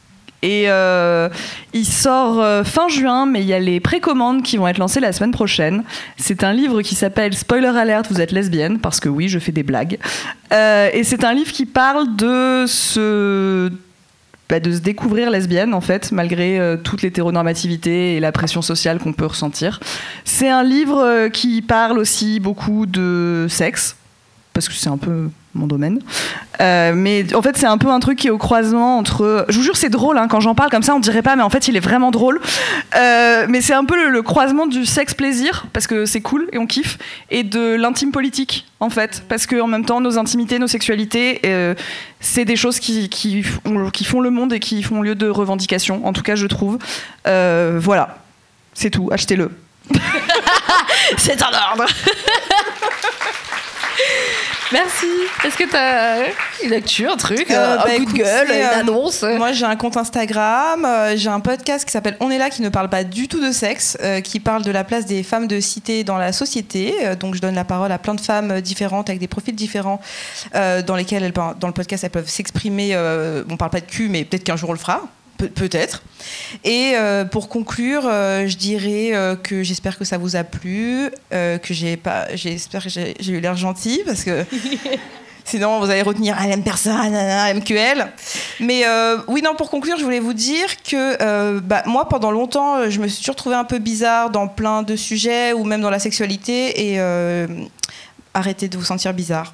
[0.42, 1.30] Et euh,
[1.74, 5.14] il sort fin juin, mais il y a les précommandes qui vont être lancées la
[5.14, 5.84] semaine prochaine.
[6.18, 9.54] C'est un livre qui s'appelle Spoiler Alert, vous êtes lesbienne, parce que oui, je fais
[9.54, 10.00] des blagues.
[10.52, 13.72] et c'est un livre qui parle de ce
[14.54, 19.00] bah, de se découvrir lesbienne en fait, malgré euh, toute l'hétéronormativité et la pression sociale
[19.00, 19.80] qu'on peut ressentir.
[20.26, 23.96] C'est un livre euh, qui parle aussi beaucoup de sexe,
[24.54, 26.00] parce que c'est un peu mon domaine.
[26.62, 29.46] Euh, mais en fait, c'est un peu un truc qui est au croisement entre.
[29.50, 31.44] Je vous jure, c'est drôle hein, quand j'en parle comme ça, on dirait pas, mais
[31.44, 32.40] en fait, il est vraiment drôle.
[32.96, 36.58] Euh, mais c'est un peu le, croisement du sexe plaisir parce que c'est cool et
[36.58, 36.98] on kiffe,
[37.30, 41.42] et de l'intime politique en fait, parce que en même temps, nos intimités, nos sexualités,
[41.46, 41.74] euh,
[42.20, 45.28] c'est des choses qui, qui, font, qui, font, le monde et qui font lieu de
[45.28, 46.06] revendication.
[46.06, 46.78] En tout cas, je trouve.
[47.26, 48.18] voilà.
[48.76, 49.52] C'est tout, achetez-le.
[51.18, 51.86] C'est un ordre.
[54.72, 55.06] Merci.
[55.46, 56.26] Est-ce que t'as
[56.64, 59.66] une actu, un truc, Euh, un bah, coup de gueule, une euh, annonce Moi, j'ai
[59.66, 62.90] un compte Instagram, euh, j'ai un podcast qui s'appelle On est là, qui ne parle
[62.90, 66.04] pas du tout de sexe, euh, qui parle de la place des femmes de cité
[66.04, 66.96] dans la société.
[67.20, 70.00] Donc, je donne la parole à plein de femmes différentes, avec des profils différents,
[70.54, 72.96] dans lesquels, elles, peuvent- dans le podcast, elles peuvent s'exprimer.
[73.50, 75.02] on parle pas de cul, mais peut-être qu'un jour on le fera.
[75.48, 76.02] Pe- Peut-être.
[76.64, 81.10] Et euh, pour conclure, euh, je dirais euh, que j'espère que ça vous a plu,
[81.32, 84.46] que j'ai pas, j'espère que j'ai eu l'air gentil parce que
[85.46, 87.58] Sinon, vous allez retenir, elle aime personne, elle.
[88.62, 88.86] Mais
[89.28, 93.08] oui, non, pour conclure, je voulais vous dire que bah, moi, pendant longtemps, je me
[93.10, 96.90] suis toujours trouvée un peu bizarre dans plein de sujets ou même dans la sexualité.
[96.94, 97.00] Et
[98.34, 99.54] arrêtez de vous sentir bizarre.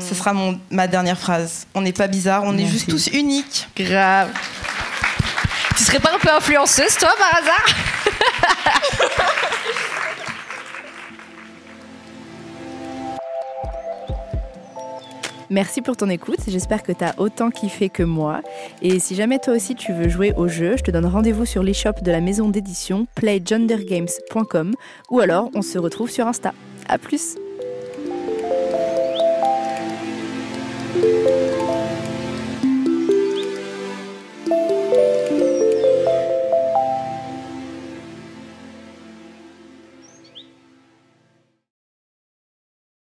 [0.00, 1.66] Ce sera mon, ma dernière phrase.
[1.74, 3.68] On n'est pas bizarre, on est juste tous uniques.
[3.76, 4.28] Grave.
[5.92, 7.66] Serais pas un peu influenceuse, toi, par hasard
[15.50, 18.40] Merci pour ton écoute, j'espère que tu as autant kiffé que moi.
[18.80, 21.62] Et si jamais toi aussi tu veux jouer au jeu, je te donne rendez-vous sur
[21.62, 24.72] l'e-shop de la maison d'édition playgendergames.com
[25.10, 26.54] ou alors on se retrouve sur Insta.
[26.88, 27.36] A plus